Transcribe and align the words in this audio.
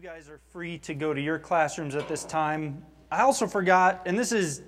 you 0.00 0.08
guys 0.08 0.28
are 0.28 0.38
free 0.52 0.78
to 0.78 0.94
go 0.94 1.12
to 1.12 1.20
your 1.20 1.40
classrooms 1.40 1.96
at 1.96 2.06
this 2.06 2.22
time. 2.22 2.84
I 3.10 3.22
also 3.22 3.48
forgot, 3.48 4.02
and 4.06 4.16
this 4.16 4.30
is, 4.30 4.62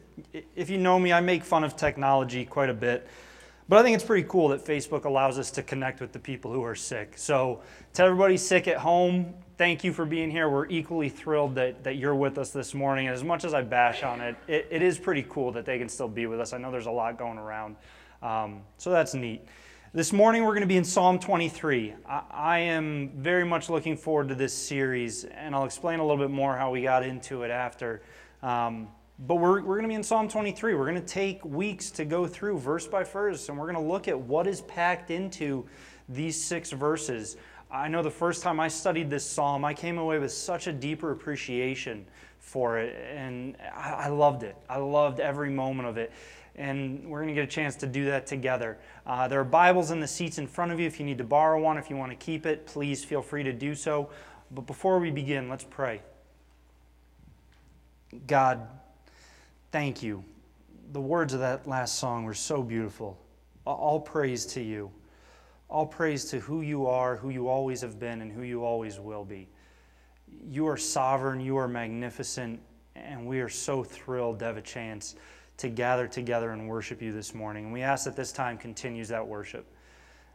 if 0.57 0.69
you 0.69 0.77
know 0.77 0.99
me, 0.99 1.13
I 1.13 1.21
make 1.21 1.45
fun 1.45 1.63
of 1.63 1.77
technology 1.77 2.45
quite 2.45 2.69
a 2.69 2.75
bit. 2.75 3.07
But 3.69 3.79
I 3.79 3.83
think 3.85 3.95
it's 3.95 4.03
pretty 4.03 4.27
cool 4.29 4.49
that 4.49 4.65
Facebook 4.65 5.05
allows 5.05 5.39
us 5.39 5.53
to 5.53 5.63
connect 5.63 6.01
with 6.01 6.11
the 6.11 6.19
people 6.19 6.53
who 6.53 6.65
are 6.65 6.75
sick. 6.75 7.13
So, 7.15 7.61
to 7.93 8.03
everybody 8.03 8.37
sick 8.37 8.67
at 8.67 8.79
home, 8.79 9.33
thank 9.57 9.85
you 9.85 9.93
for 9.93 10.05
being 10.05 10.33
here. 10.33 10.49
We're 10.49 10.67
equally 10.67 11.09
thrilled 11.09 11.55
that, 11.55 11.85
that 11.85 11.95
you're 11.95 12.17
with 12.17 12.37
us 12.37 12.51
this 12.51 12.75
morning. 12.75 13.07
And 13.07 13.15
as 13.15 13.23
much 13.23 13.45
as 13.45 13.55
I 13.55 13.63
bash 13.63 14.03
on 14.03 14.21
it, 14.21 14.35
it, 14.49 14.67
it 14.69 14.83
is 14.83 14.99
pretty 14.99 15.25
cool 15.29 15.53
that 15.53 15.65
they 15.65 15.79
can 15.79 15.89
still 15.89 16.09
be 16.09 16.27
with 16.27 16.41
us. 16.41 16.53
I 16.53 16.59
know 16.59 16.73
there's 16.73 16.87
a 16.87 16.91
lot 16.91 17.17
going 17.17 17.39
around. 17.39 17.77
Um, 18.21 18.63
so, 18.79 18.91
that's 18.91 19.15
neat. 19.15 19.47
This 19.93 20.13
morning 20.13 20.45
we're 20.45 20.53
going 20.53 20.61
to 20.61 20.69
be 20.69 20.77
in 20.77 20.85
Psalm 20.85 21.19
23. 21.19 21.95
I, 22.09 22.23
I, 22.31 22.59
am 22.61 23.11
very 23.17 23.45
much 23.45 23.69
looking 23.69 23.97
forward 23.97 24.29
to 24.29 24.37
this 24.37 24.55
series, 24.55 25.25
and 25.25 25.53
I'll 25.53 25.65
explain 25.65 25.99
a 25.99 26.07
little 26.07 26.25
bit 26.25 26.31
more 26.31 26.57
how 26.57 26.71
we 26.71 26.83
got 26.83 27.05
into 27.05 27.43
it 27.43 27.51
after. 27.51 28.01
Um, 28.41 28.87
but 29.19 29.35
we're, 29.35 29.63
we're 29.63 29.75
going 29.75 29.83
to 29.83 29.89
be 29.89 29.97
in 29.97 30.05
Psalm 30.05 30.29
23. 30.29 30.77
We're 30.77 30.89
going 30.89 30.95
to 30.95 31.01
take 31.01 31.45
weeks 31.45 31.91
to 31.91 32.05
go 32.05 32.29
through 32.29 32.61
verse 32.61 32.87
by 32.87 33.03
verse, 33.03 33.49
and 33.49 33.59
we're 33.59 33.65
going 33.65 33.85
to 33.85 33.91
look 33.91 34.07
at 34.07 34.17
what 34.17 34.47
is 34.47 34.61
packed 34.61 35.11
into 35.11 35.67
these 36.09 36.41
six 36.41 36.71
verses. 36.71 37.37
I 37.69 37.89
know 37.89 38.01
the 38.01 38.13
first 38.13 38.45
time 38.45 38.61
I 38.61 38.69
studied 38.69 39.11
this 39.11 39.27
psalm, 39.27 39.65
I 39.65 39.75
came 39.75 39.99
away 39.99 40.21
with 40.21 40.31
such 40.31 40.69
a 40.69 40.73
deeper 40.73 41.11
appreciation 41.11 42.07
for 42.39 42.79
it, 42.79 42.95
and 43.13 43.57
I, 43.75 43.91
I 43.91 44.09
loved 44.09 44.45
it. 44.45 44.55
I 44.69 44.77
loved 44.77 45.19
every 45.19 45.51
moment 45.51 45.89
of 45.89 45.99
it 45.99 46.13
and 46.57 47.05
we're 47.09 47.19
going 47.23 47.29
to 47.29 47.35
get 47.35 47.45
a 47.45 47.51
chance 47.51 47.77
to 47.77 47.87
do 47.87 48.07
that 48.07 48.27
together. 48.27 48.79
Uh, 49.07 49.29
there 49.29 49.41
are 49.41 49.45
Bibles 49.45 49.91
in 49.91 50.01
the 50.01 50.07
seats 50.07 50.39
in 50.39 50.47
front 50.47 50.73
of 50.73 50.81
you. 50.81 50.87
If 50.87 50.99
you 50.99 51.07
need 51.07 51.19
to 51.19 51.25
borrow 51.25 51.61
one, 51.61 51.79
if 51.79 51.91
you 51.91 51.97
want 51.97 52.11
to 52.13 52.17
keep 52.17 52.47
it, 52.47 52.67
please 52.67 53.05
feel 53.05 53.23
free 53.23 53.43
to 53.43 53.53
do 53.53 53.75
so. 53.75 54.11
But 54.51 54.67
before 54.67 54.99
we 54.99 55.11
begin, 55.11 55.49
let's 55.49 55.65
pray. 55.65 56.03
God, 58.27 58.67
thank 59.71 60.03
you. 60.03 60.25
The 60.93 61.01
words 61.01 61.33
of 61.33 61.41
that 61.41 61.69
last 61.69 61.99
song 61.99 62.25
were 62.25 62.35
so 62.35 62.63
beautiful. 62.63 63.17
All 63.65 64.01
praise 64.01 64.45
to 64.47 64.61
you. 64.61 64.91
All 65.69 65.87
praise 65.87 66.25
to 66.27 66.41
who 66.41 66.63
you 66.63 66.87
are, 66.87 67.17
who 67.17 67.31
you 67.31 67.49
always 67.49 67.81
have 67.83 68.01
been, 68.01 68.23
and 68.23 68.33
who 68.33 68.43
you 68.43 68.65
always 68.65 68.99
will 68.99 69.25
be. 69.25 69.49
You 70.49 70.67
are 70.67 70.77
sovereign, 70.77 71.41
you 71.41 71.57
are 71.57 71.69
magnificent, 71.69 72.61
and 72.97 73.25
we 73.25 73.41
are 73.41 73.49
so 73.49 73.85
thrilled 73.85 74.41
to 74.41 74.47
have 74.47 74.57
a 74.57 74.63
chance 74.63 75.15
to 75.61 75.69
gather 75.69 76.07
together 76.07 76.53
and 76.53 76.67
worship 76.67 77.03
you 77.03 77.13
this 77.13 77.35
morning. 77.35 77.65
And 77.65 77.73
we 77.73 77.83
ask 77.83 78.05
that 78.07 78.17
this 78.17 78.33
time 78.33 78.57
continues 78.57 79.09
that 79.09 79.27
worship. 79.27 79.67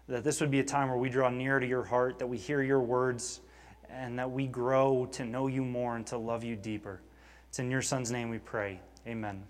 That 0.07 0.23
this 0.23 0.39
would 0.39 0.51
be 0.51 0.59
a 0.59 0.63
time 0.63 0.87
where 0.87 0.97
we 0.97 1.09
draw 1.09 1.29
near 1.29 1.59
to 1.59 1.65
your 1.65 1.83
heart, 1.83 2.19
that 2.19 2.27
we 2.27 2.37
hear 2.37 2.61
your 2.61 2.79
words, 2.79 3.41
and 3.89 4.19
that 4.19 4.29
we 4.29 4.45
grow 4.45 5.07
to 5.13 5.25
know 5.25 5.47
you 5.47 5.63
more 5.63 5.95
and 5.95 6.05
to 6.07 6.17
love 6.17 6.43
you 6.43 6.55
deeper. 6.55 7.01
It's 7.49 7.57
in 7.57 7.71
your 7.71 7.81
Son's 7.81 8.11
name 8.11 8.29
we 8.29 8.37
pray. 8.37 8.79
Amen. 9.07 9.43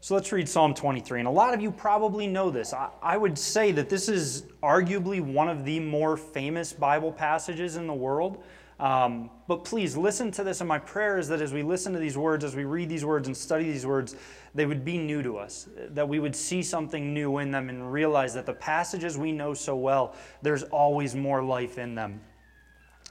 So 0.00 0.14
let's 0.14 0.30
read 0.30 0.46
Psalm 0.46 0.74
23. 0.74 1.20
And 1.20 1.28
a 1.28 1.30
lot 1.30 1.54
of 1.54 1.62
you 1.62 1.70
probably 1.70 2.26
know 2.26 2.50
this. 2.50 2.74
I, 2.74 2.90
I, 3.00 3.16
would 3.16 3.38
say 3.38 3.72
that 3.72 3.88
this 3.88 4.10
is 4.10 4.42
arguably 4.62 5.20
one 5.20 5.48
of 5.48 5.64
the 5.64 5.80
more 5.80 6.18
famous 6.18 6.72
Bible 6.72 7.12
passages 7.12 7.76
in 7.76 7.86
the 7.86 7.94
world. 7.94 8.42
Um, 8.80 9.30
but 9.46 9.64
please 9.64 9.96
listen 9.96 10.30
to 10.32 10.44
this, 10.44 10.60
and 10.60 10.68
my 10.68 10.78
prayer 10.78 11.18
is 11.18 11.28
that 11.28 11.40
as 11.40 11.52
we 11.52 11.62
listen 11.62 11.92
to 11.92 11.98
these 11.98 12.18
words, 12.18 12.44
as 12.44 12.56
we 12.56 12.64
read 12.64 12.88
these 12.88 13.04
words 13.04 13.28
and 13.28 13.36
study 13.36 13.64
these 13.64 13.86
words, 13.86 14.16
they 14.54 14.66
would 14.66 14.84
be 14.84 14.98
new 14.98 15.22
to 15.22 15.38
us, 15.38 15.68
that 15.90 16.08
we 16.08 16.18
would 16.18 16.34
see 16.34 16.62
something 16.62 17.14
new 17.14 17.38
in 17.38 17.50
them 17.50 17.68
and 17.68 17.92
realize 17.92 18.34
that 18.34 18.46
the 18.46 18.54
passages 18.54 19.16
we 19.16 19.30
know 19.30 19.54
so 19.54 19.76
well, 19.76 20.14
there's 20.42 20.64
always 20.64 21.14
more 21.14 21.42
life 21.42 21.78
in 21.78 21.94
them. 21.94 22.20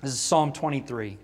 This 0.01 0.13
is 0.13 0.19
Psalm 0.19 0.51
23. 0.51 1.17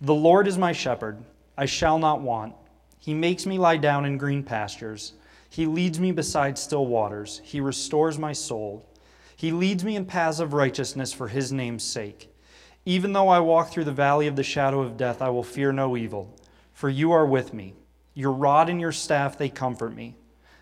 The 0.00 0.14
Lord 0.14 0.46
is 0.46 0.58
my 0.58 0.72
shepherd, 0.72 1.22
I 1.56 1.66
shall 1.66 1.98
not 1.98 2.20
want. 2.20 2.54
He 2.98 3.14
makes 3.14 3.46
me 3.46 3.58
lie 3.58 3.76
down 3.76 4.04
in 4.04 4.18
green 4.18 4.42
pastures. 4.42 5.12
He 5.48 5.66
leads 5.66 6.00
me 6.00 6.10
beside 6.10 6.58
still 6.58 6.86
waters. 6.86 7.40
He 7.44 7.60
restores 7.60 8.18
my 8.18 8.32
soul. 8.32 8.84
He 9.36 9.52
leads 9.52 9.84
me 9.84 9.94
in 9.94 10.04
paths 10.04 10.40
of 10.40 10.52
righteousness 10.52 11.12
for 11.12 11.28
his 11.28 11.52
name's 11.52 11.84
sake. 11.84 12.33
Even 12.86 13.12
though 13.12 13.28
I 13.28 13.40
walk 13.40 13.70
through 13.70 13.84
the 13.84 13.92
valley 13.92 14.26
of 14.26 14.36
the 14.36 14.42
shadow 14.42 14.82
of 14.82 14.96
death, 14.96 15.22
I 15.22 15.30
will 15.30 15.42
fear 15.42 15.72
no 15.72 15.96
evil, 15.96 16.34
for 16.74 16.90
you 16.90 17.12
are 17.12 17.24
with 17.24 17.54
me. 17.54 17.74
Your 18.12 18.32
rod 18.32 18.68
and 18.68 18.80
your 18.80 18.92
staff, 18.92 19.38
they 19.38 19.48
comfort 19.48 19.94
me. 19.94 20.16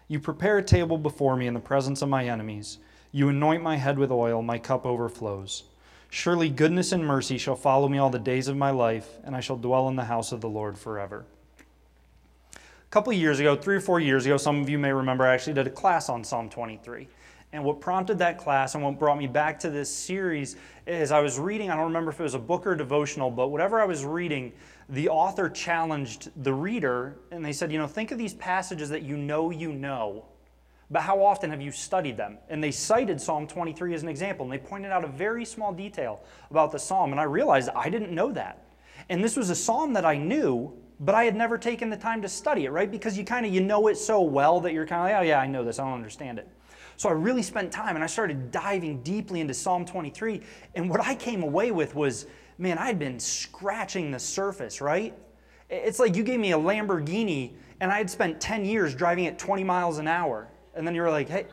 You 0.06 0.20
prepare 0.20 0.58
a 0.58 0.62
table 0.62 0.98
before 0.98 1.36
me 1.36 1.46
in 1.46 1.54
the 1.54 1.60
presence 1.60 2.00
of 2.00 2.08
my 2.08 2.26
enemies. 2.28 2.78
You 3.10 3.28
anoint 3.28 3.62
my 3.62 3.76
head 3.76 3.98
with 3.98 4.10
oil, 4.12 4.40
my 4.40 4.58
cup 4.58 4.86
overflows. 4.86 5.64
Surely 6.10 6.48
goodness 6.48 6.92
and 6.92 7.04
mercy 7.04 7.38
shall 7.38 7.56
follow 7.56 7.88
me 7.88 7.98
all 7.98 8.10
the 8.10 8.18
days 8.18 8.46
of 8.46 8.56
my 8.56 8.70
life, 8.70 9.08
and 9.24 9.34
I 9.34 9.40
shall 9.40 9.56
dwell 9.56 9.88
in 9.88 9.96
the 9.96 10.04
house 10.04 10.30
of 10.30 10.40
the 10.40 10.48
Lord 10.48 10.78
forever. 10.78 11.24
A 12.54 12.90
couple 12.90 13.12
years 13.14 13.40
ago, 13.40 13.56
three 13.56 13.76
or 13.76 13.80
four 13.80 13.98
years 13.98 14.26
ago, 14.26 14.36
some 14.36 14.60
of 14.60 14.68
you 14.68 14.78
may 14.78 14.92
remember, 14.92 15.24
I 15.24 15.34
actually 15.34 15.54
did 15.54 15.66
a 15.66 15.70
class 15.70 16.08
on 16.08 16.22
Psalm 16.22 16.50
23. 16.50 17.08
And 17.52 17.62
what 17.64 17.80
prompted 17.80 18.18
that 18.18 18.38
class 18.38 18.74
and 18.74 18.82
what 18.82 18.98
brought 18.98 19.18
me 19.18 19.26
back 19.26 19.60
to 19.60 19.70
this 19.70 19.94
series 19.94 20.56
is 20.86 21.12
I 21.12 21.20
was 21.20 21.38
reading, 21.38 21.70
I 21.70 21.76
don't 21.76 21.84
remember 21.84 22.10
if 22.10 22.18
it 22.18 22.22
was 22.22 22.34
a 22.34 22.38
book 22.38 22.66
or 22.66 22.74
devotional, 22.74 23.30
but 23.30 23.48
whatever 23.48 23.80
I 23.80 23.84
was 23.84 24.04
reading, 24.06 24.52
the 24.88 25.10
author 25.10 25.50
challenged 25.50 26.30
the 26.44 26.54
reader 26.54 27.16
and 27.30 27.44
they 27.44 27.52
said, 27.52 27.70
you 27.70 27.78
know, 27.78 27.86
think 27.86 28.10
of 28.10 28.16
these 28.16 28.34
passages 28.34 28.88
that 28.88 29.02
you 29.02 29.18
know 29.18 29.50
you 29.50 29.70
know, 29.72 30.24
but 30.90 31.02
how 31.02 31.22
often 31.22 31.50
have 31.50 31.60
you 31.60 31.72
studied 31.72 32.16
them? 32.16 32.38
And 32.48 32.62
they 32.62 32.70
cited 32.70 33.20
Psalm 33.20 33.46
23 33.46 33.94
as 33.94 34.02
an 34.02 34.08
example, 34.08 34.44
and 34.44 34.52
they 34.52 34.58
pointed 34.58 34.90
out 34.90 35.04
a 35.04 35.08
very 35.08 35.44
small 35.44 35.72
detail 35.72 36.20
about 36.50 36.70
the 36.70 36.78
psalm, 36.78 37.12
and 37.12 37.20
I 37.20 37.24
realized 37.24 37.70
I 37.74 37.88
didn't 37.88 38.12
know 38.12 38.30
that. 38.32 38.62
And 39.08 39.24
this 39.24 39.36
was 39.36 39.48
a 39.48 39.54
psalm 39.54 39.94
that 39.94 40.04
I 40.04 40.18
knew, 40.18 40.72
but 41.00 41.14
I 41.14 41.24
had 41.24 41.34
never 41.34 41.56
taken 41.56 41.88
the 41.88 41.96
time 41.96 42.20
to 42.22 42.28
study 42.28 42.66
it, 42.66 42.70
right? 42.70 42.90
Because 42.90 43.16
you 43.16 43.24
kind 43.24 43.46
of 43.46 43.54
you 43.54 43.62
know 43.62 43.88
it 43.88 43.96
so 43.96 44.20
well 44.20 44.60
that 44.60 44.74
you're 44.74 44.86
kind 44.86 45.00
of 45.00 45.06
like, 45.06 45.22
oh 45.22 45.28
yeah, 45.28 45.40
I 45.40 45.46
know 45.46 45.64
this, 45.64 45.78
I 45.78 45.84
don't 45.84 45.94
understand 45.94 46.38
it. 46.38 46.48
So 46.96 47.08
I 47.08 47.12
really 47.12 47.42
spent 47.42 47.72
time 47.72 47.94
and 47.94 48.04
I 48.04 48.06
started 48.06 48.50
diving 48.50 49.02
deeply 49.02 49.40
into 49.40 49.54
Psalm 49.54 49.84
23. 49.84 50.40
And 50.74 50.88
what 50.88 51.00
I 51.00 51.14
came 51.14 51.42
away 51.42 51.70
with 51.70 51.94
was, 51.94 52.26
man, 52.58 52.78
I 52.78 52.86
had 52.86 52.98
been 52.98 53.18
scratching 53.18 54.10
the 54.10 54.18
surface, 54.18 54.80
right? 54.80 55.14
It's 55.68 55.98
like 55.98 56.16
you 56.16 56.22
gave 56.22 56.38
me 56.38 56.52
a 56.52 56.58
Lamborghini 56.58 57.52
and 57.80 57.90
I 57.90 57.98
had 57.98 58.10
spent 58.10 58.40
10 58.40 58.64
years 58.64 58.94
driving 58.94 59.26
at 59.26 59.38
20 59.38 59.64
miles 59.64 59.98
an 59.98 60.06
hour. 60.06 60.48
And 60.74 60.86
then 60.86 60.94
you 60.94 61.02
were 61.02 61.10
like, 61.10 61.28
hey, 61.28 61.46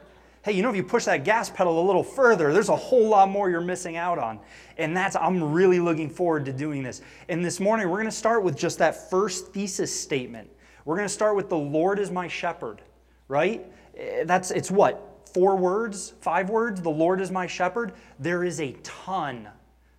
hey, 0.44 0.54
you 0.54 0.64
know, 0.64 0.70
if 0.70 0.76
you 0.76 0.84
push 0.84 1.06
that 1.06 1.24
gas 1.24 1.50
pedal 1.50 1.84
a 1.84 1.86
little 1.86 2.04
further, 2.04 2.54
there's 2.54 2.70
a 2.70 2.76
whole 2.76 3.10
lot 3.10 3.30
more 3.30 3.50
you're 3.50 3.62
missing 3.62 3.98
out 3.98 4.18
on. 4.18 4.40
And 4.78 4.96
that's, 4.96 5.16
I'm 5.16 5.52
really 5.52 5.80
looking 5.80 6.10
forward 6.10 6.46
to 6.46 6.54
doing 6.54 6.84
this. 6.84 7.02
And 7.28 7.44
this 7.44 7.60
morning, 7.60 7.90
we're 7.90 7.98
going 7.98 8.10
to 8.10 8.12
start 8.12 8.44
with 8.44 8.58
just 8.58 8.78
that 8.78 9.10
first 9.10 9.54
thesis 9.54 9.98
statement. 9.98 10.50
We're 10.86 10.96
going 10.96 11.08
to 11.08 11.14
start 11.14 11.36
with 11.36 11.50
the 11.50 11.58
Lord 11.58 12.00
is 12.00 12.10
my 12.10 12.28
shepherd, 12.28 12.82
right? 13.28 13.66
Eh, 13.98 14.24
that's, 14.26 14.52
it's 14.52 14.72
what? 14.72 15.09
Four 15.34 15.56
words, 15.56 16.14
five 16.22 16.50
words, 16.50 16.82
the 16.82 16.90
Lord 16.90 17.22
is 17.22 17.32
my 17.32 17.48
shepherd, 17.48 17.94
there 18.20 18.44
is 18.44 18.60
a 18.60 18.74
ton 18.84 19.48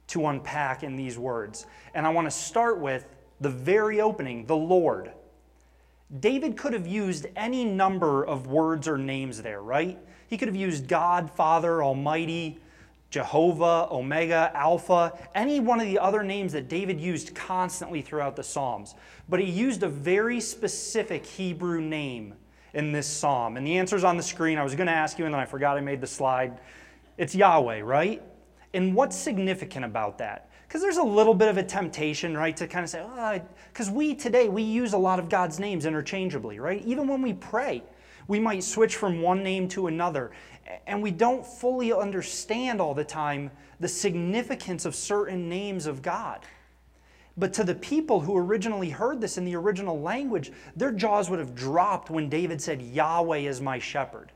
to 0.09 0.27
unpack 0.27 0.83
in 0.83 0.97
these 0.97 1.19
words. 1.19 1.67
And 1.95 2.07
I 2.07 2.11
want 2.11 2.27
to 2.27 2.31
start 2.31 2.81
with 2.81 3.07
the 3.41 3.49
very 3.49 4.01
opening, 4.01 4.47
the 4.47 4.57
Lord. 4.57 5.13
David 6.19 6.57
could 6.57 6.73
have 6.73 6.87
used 6.87 7.27
any 7.37 7.65
number 7.65 8.25
of 8.25 8.49
words 8.49 8.89
or 8.89 8.99
names 8.99 9.41
there, 9.41 9.63
right? 9.63 9.99
He 10.29 10.37
could 10.37 10.49
have 10.49 10.57
used 10.57 10.89
God, 10.89 11.31
Father, 11.31 11.83
Almighty, 11.83 12.59
Jehovah, 13.11 13.89
Omega, 13.91 14.51
Alpha, 14.55 15.19
any 15.35 15.61
one 15.61 15.81
of 15.81 15.87
the 15.87 15.99
other 15.99 16.23
names 16.23 16.53
that 16.53 16.69
David 16.69 17.01
used 17.01 17.35
constantly 17.35 18.03
throughout 18.03 18.37
the 18.37 18.43
Psalms. 18.43 18.95
But 19.29 19.41
he 19.41 19.51
used 19.51 19.83
a 19.83 19.89
very 19.89 20.41
specific 20.41 21.27
Hebrew 21.27 21.81
name 21.81 22.35
in 22.75 22.93
this 22.93 23.07
psalm? 23.07 23.57
And 23.57 23.67
the 23.67 23.79
answer's 23.79 24.05
on 24.05 24.17
the 24.17 24.23
screen. 24.23 24.59
I 24.59 24.65
was 24.65 24.75
going 24.75 24.87
to 24.87 24.93
ask 24.93 25.19
you, 25.19 25.25
and 25.25 25.35
then 25.35 25.41
I 25.41 25.45
forgot 25.45 25.77
I 25.77 25.81
made 25.81 26.01
the 26.01 26.07
slide. 26.07 26.61
It's 27.19 27.35
Yahweh, 27.35 27.81
right? 27.81 28.23
And 28.75 28.95
what's 28.95 29.17
significant 29.17 29.85
about 29.85 30.19
that? 30.19 30.49
Because 30.67 30.83
there's 30.83 30.99
a 30.99 31.03
little 31.03 31.35
bit 31.35 31.49
of 31.49 31.57
a 31.57 31.65
temptation, 31.65 32.37
right, 32.37 32.57
to 32.57 32.69
kind 32.69 32.85
of 32.85 32.91
say, 32.91 33.05
ah, 33.05 33.41
because 33.73 33.89
oh, 33.89 33.93
we 33.93 34.15
today, 34.15 34.49
we 34.49 34.63
use 34.63 34.93
a 34.93 34.99
lot 34.99 35.19
of 35.19 35.29
God's 35.29 35.59
names 35.59 35.85
interchangeably, 35.85 36.61
right? 36.61 36.81
Even 36.85 37.09
when 37.09 37.23
we 37.23 37.33
pray, 37.33 37.83
we 38.29 38.39
might 38.39 38.63
switch 38.63 38.95
from 38.95 39.21
one 39.21 39.43
name 39.43 39.67
to 39.69 39.89
another. 39.89 40.31
And 40.87 41.03
we 41.03 41.11
don't 41.11 41.45
fully 41.45 41.93
understand 41.93 42.81
all 42.81 42.95
the 42.95 43.03
time 43.03 43.51
the 43.81 43.89
significance 43.89 44.85
of 44.85 44.95
certain 44.95 45.49
names 45.49 45.87
of 45.87 46.03
God. 46.03 46.41
But 47.41 47.55
to 47.55 47.65
the 47.65 47.75
people 47.75 48.21
who 48.21 48.37
originally 48.37 48.91
heard 48.91 49.19
this 49.23 49.39
in 49.39 49.47
the 49.47 49.57
original 49.57 49.99
language, 49.99 50.53
their 50.77 50.93
jaws 50.93 51.31
would 51.31 51.39
have 51.39 51.55
dropped 51.55 52.11
when 52.11 52.29
David 52.29 52.61
said, 52.61 52.83
Yahweh 52.83 53.39
is 53.39 53.63
my 53.63 53.79
shepherd. 53.79 54.31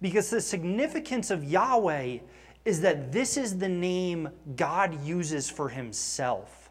Because 0.00 0.28
the 0.28 0.40
significance 0.40 1.30
of 1.30 1.44
Yahweh 1.44 2.18
is 2.64 2.80
that 2.80 3.12
this 3.12 3.36
is 3.36 3.58
the 3.58 3.68
name 3.68 4.28
God 4.56 5.04
uses 5.04 5.48
for 5.48 5.68
himself. 5.68 6.68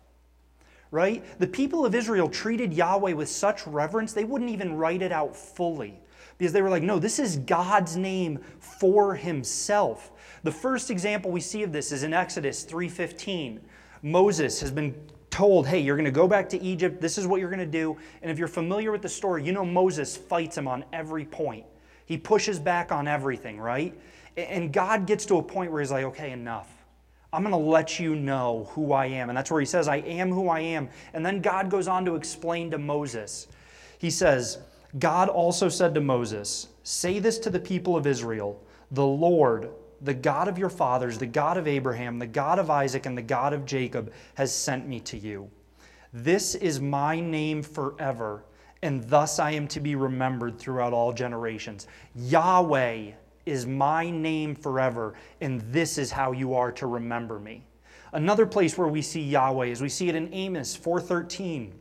Right? 0.92 1.24
The 1.40 1.48
people 1.48 1.86
of 1.86 1.96
Israel 1.96 2.28
treated 2.28 2.74
Yahweh 2.74 3.14
with 3.14 3.30
such 3.30 3.66
reverence, 3.66 4.12
they 4.12 4.26
wouldn't 4.26 4.52
even 4.52 4.76
write 4.76 5.02
it 5.02 5.14
out 5.14 5.38
fully. 5.38 5.98
Because 6.38 6.52
they 6.52 6.62
were 6.62 6.70
like, 6.70 6.84
no, 6.84 7.00
this 7.00 7.18
is 7.18 7.38
God's 7.38 7.96
name 7.96 8.40
for 8.60 9.16
himself. 9.16 10.12
The 10.44 10.52
first 10.52 10.92
example 10.92 11.32
we 11.32 11.40
see 11.40 11.64
of 11.64 11.72
this 11.72 11.94
is 11.94 12.04
in 12.04 12.14
Exodus 12.14 12.66
3:15 12.66 13.60
Moses 14.04 14.60
has 14.60 14.72
been 14.72 14.96
told, 15.32 15.66
hey, 15.66 15.80
you're 15.80 15.96
going 15.96 16.06
to 16.06 16.12
go 16.12 16.28
back 16.28 16.50
to 16.50 16.62
Egypt. 16.62 17.02
This 17.02 17.18
is 17.18 17.26
what 17.26 17.40
you're 17.40 17.50
going 17.50 17.60
to 17.60 17.66
do. 17.66 17.98
And 18.22 18.30
if 18.30 18.38
you're 18.38 18.48
familiar 18.48 18.92
with 18.92 19.02
the 19.02 19.10
story, 19.10 19.44
you 19.44 19.54
know 19.54 19.66
Moses 19.66 20.16
fights 20.16 20.58
him 20.58 20.68
on 20.68 20.86
every 20.94 21.26
point. 21.26 21.66
He 22.06 22.18
pushes 22.18 22.60
back 22.60 22.92
on 22.92 23.08
everything, 23.08 23.60
right? 23.60 23.98
And 24.38 24.72
God 24.72 25.08
gets 25.08 25.26
to 25.28 25.38
a 25.38 25.44
point 25.44 25.72
where 25.72 25.82
he's 25.82 25.92
like, 25.92 26.06
okay, 26.06 26.32
enough. 26.32 26.70
I'm 27.34 27.44
going 27.44 27.54
to 27.54 27.70
let 27.70 28.00
you 28.00 28.16
know 28.16 28.70
who 28.72 28.92
I 28.92 29.06
am. 29.06 29.30
And 29.30 29.38
that's 29.38 29.50
where 29.50 29.62
he 29.62 29.66
says, 29.66 29.88
I 29.88 29.98
am 29.98 30.30
who 30.30 30.50
I 30.50 30.60
am. 30.60 30.90
And 31.14 31.26
then 31.26 31.42
God 31.42 31.70
goes 31.70 31.88
on 31.88 32.04
to 32.06 32.16
explain 32.16 32.70
to 32.72 32.78
Moses. 32.78 33.48
He 33.98 34.10
says, 34.10 34.60
God 35.00 35.30
also 35.30 35.70
said 35.70 35.96
to 35.96 36.02
Moses, 36.02 36.68
Say 36.84 37.20
this 37.20 37.40
to 37.40 37.50
the 37.50 37.60
people 37.60 37.96
of 37.96 38.06
Israel 38.06 38.62
The 38.92 39.06
Lord, 39.06 39.70
the 40.02 40.14
God 40.14 40.48
of 40.48 40.58
your 40.58 40.70
fathers, 40.70 41.18
the 41.18 41.26
God 41.26 41.58
of 41.58 41.68
Abraham, 41.68 42.20
the 42.20 42.28
God 42.28 42.60
of 42.60 42.70
Isaac, 42.70 43.06
and 43.06 43.18
the 43.18 43.22
God 43.22 43.54
of 43.54 43.66
Jacob, 43.66 44.12
has 44.36 44.54
sent 44.54 44.88
me 44.88 45.00
to 45.02 45.18
you. 45.18 45.50
This 46.14 46.56
is 46.56 46.82
my 46.82 47.20
name 47.20 47.64
forever, 47.64 48.44
and 48.82 49.04
thus 49.10 49.40
I 49.40 49.52
am 49.52 49.68
to 49.70 49.80
be 49.80 49.96
remembered 49.96 50.58
throughout 50.60 50.94
all 50.94 51.14
generations. 51.14 51.88
Yahweh 52.16 53.12
is 53.46 53.66
my 53.66 54.10
name 54.10 54.56
forever, 54.56 55.14
and 55.40 55.62
this 55.72 55.98
is 55.98 56.12
how 56.12 56.32
you 56.32 56.54
are 56.54 56.72
to 56.74 56.88
remember 56.88 57.40
me. 57.40 57.64
Another 58.14 58.46
place 58.46 58.78
where 58.78 58.88
we 58.88 59.02
see 59.02 59.22
Yahweh 59.22 59.68
is 59.68 59.82
we 59.82 59.90
see 59.90 60.10
it 60.10 60.16
in 60.16 60.34
Amos 60.34 60.76
4:13. 60.76 61.74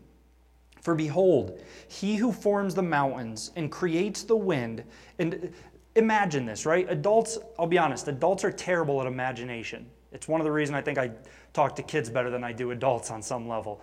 For 0.80 0.94
behold, 0.94 1.60
he 1.88 2.16
who 2.16 2.32
forms 2.32 2.74
the 2.74 2.82
mountains 2.82 3.50
and 3.56 3.70
creates 3.70 4.22
the 4.22 4.36
wind, 4.36 4.84
and 5.18 5.52
imagine 5.96 6.46
this, 6.46 6.66
right? 6.66 6.86
Adults, 6.88 7.38
I'll 7.58 7.66
be 7.66 7.78
honest, 7.78 8.08
adults 8.08 8.44
are 8.44 8.52
terrible 8.52 9.00
at 9.00 9.06
imagination. 9.06 9.86
It's 10.12 10.28
one 10.28 10.40
of 10.40 10.44
the 10.44 10.52
reasons 10.52 10.76
I 10.76 10.82
think 10.82 10.98
I 10.98 11.12
talk 11.52 11.76
to 11.76 11.82
kids 11.82 12.10
better 12.10 12.30
than 12.30 12.44
I 12.44 12.52
do 12.52 12.70
adults 12.70 13.10
on 13.10 13.22
some 13.22 13.48
level. 13.48 13.80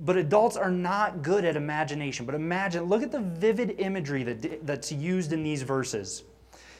But 0.00 0.16
adults 0.16 0.56
are 0.56 0.70
not 0.70 1.22
good 1.22 1.44
at 1.44 1.56
imagination. 1.56 2.26
But 2.26 2.34
imagine, 2.34 2.84
look 2.84 3.02
at 3.02 3.12
the 3.12 3.20
vivid 3.20 3.76
imagery 3.78 4.24
that, 4.24 4.66
that's 4.66 4.90
used 4.90 5.32
in 5.32 5.42
these 5.42 5.62
verses. 5.62 6.24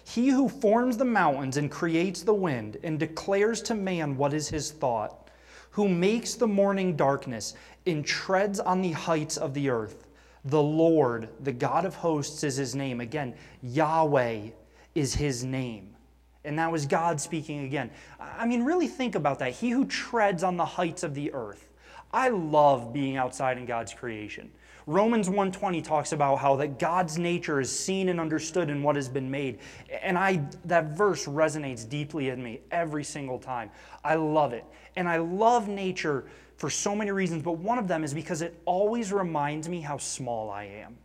He 0.04 0.28
who 0.28 0.48
forms 0.48 0.96
the 0.96 1.04
mountains 1.04 1.56
and 1.56 1.70
creates 1.70 2.22
the 2.22 2.34
wind 2.34 2.76
and 2.82 2.98
declares 2.98 3.62
to 3.62 3.74
man 3.74 4.16
what 4.16 4.34
is 4.34 4.48
his 4.48 4.70
thought, 4.70 5.30
who 5.70 5.88
makes 5.88 6.34
the 6.34 6.46
morning 6.46 6.94
darkness 6.94 7.54
and 7.86 8.04
treads 8.04 8.60
on 8.60 8.82
the 8.82 8.92
heights 8.92 9.36
of 9.36 9.54
the 9.54 9.70
earth. 9.70 10.06
The 10.44 10.62
Lord, 10.62 11.30
the 11.40 11.52
God 11.52 11.86
of 11.86 11.94
hosts, 11.94 12.44
is 12.44 12.56
his 12.56 12.74
name. 12.74 13.00
Again, 13.00 13.34
Yahweh 13.62 14.50
is 14.94 15.14
his 15.14 15.44
name. 15.44 15.96
And 16.44 16.58
that 16.58 16.70
was 16.70 16.86
God 16.86 17.20
speaking 17.20 17.64
again. 17.64 17.90
I 18.20 18.46
mean, 18.46 18.64
really 18.64 18.88
think 18.88 19.14
about 19.14 19.38
that. 19.38 19.52
He 19.52 19.70
who 19.70 19.86
treads 19.86 20.42
on 20.42 20.56
the 20.56 20.64
heights 20.64 21.02
of 21.02 21.14
the 21.14 21.32
earth. 21.32 21.68
I 22.12 22.28
love 22.28 22.92
being 22.92 23.16
outside 23.16 23.58
in 23.58 23.66
God's 23.66 23.94
creation. 23.94 24.50
Romans 24.86 25.30
1:20 25.30 25.82
talks 25.82 26.12
about 26.12 26.36
how 26.36 26.56
that 26.56 26.78
God's 26.78 27.18
nature 27.18 27.58
is 27.58 27.76
seen 27.76 28.10
and 28.10 28.20
understood 28.20 28.68
in 28.68 28.82
what 28.82 28.96
has 28.96 29.08
been 29.08 29.30
made. 29.30 29.58
And 30.02 30.18
I 30.18 30.42
that 30.66 30.96
verse 30.96 31.26
resonates 31.26 31.88
deeply 31.88 32.28
in 32.28 32.42
me 32.42 32.60
every 32.70 33.02
single 33.02 33.38
time. 33.38 33.70
I 34.04 34.16
love 34.16 34.52
it. 34.52 34.64
And 34.96 35.08
I 35.08 35.16
love 35.16 35.68
nature 35.68 36.26
for 36.56 36.68
so 36.68 36.94
many 36.94 37.10
reasons, 37.10 37.42
but 37.42 37.52
one 37.52 37.78
of 37.78 37.88
them 37.88 38.04
is 38.04 38.12
because 38.12 38.42
it 38.42 38.60
always 38.66 39.12
reminds 39.12 39.68
me 39.68 39.80
how 39.80 39.96
small 39.96 40.50
I 40.50 40.64
am. 40.64 40.98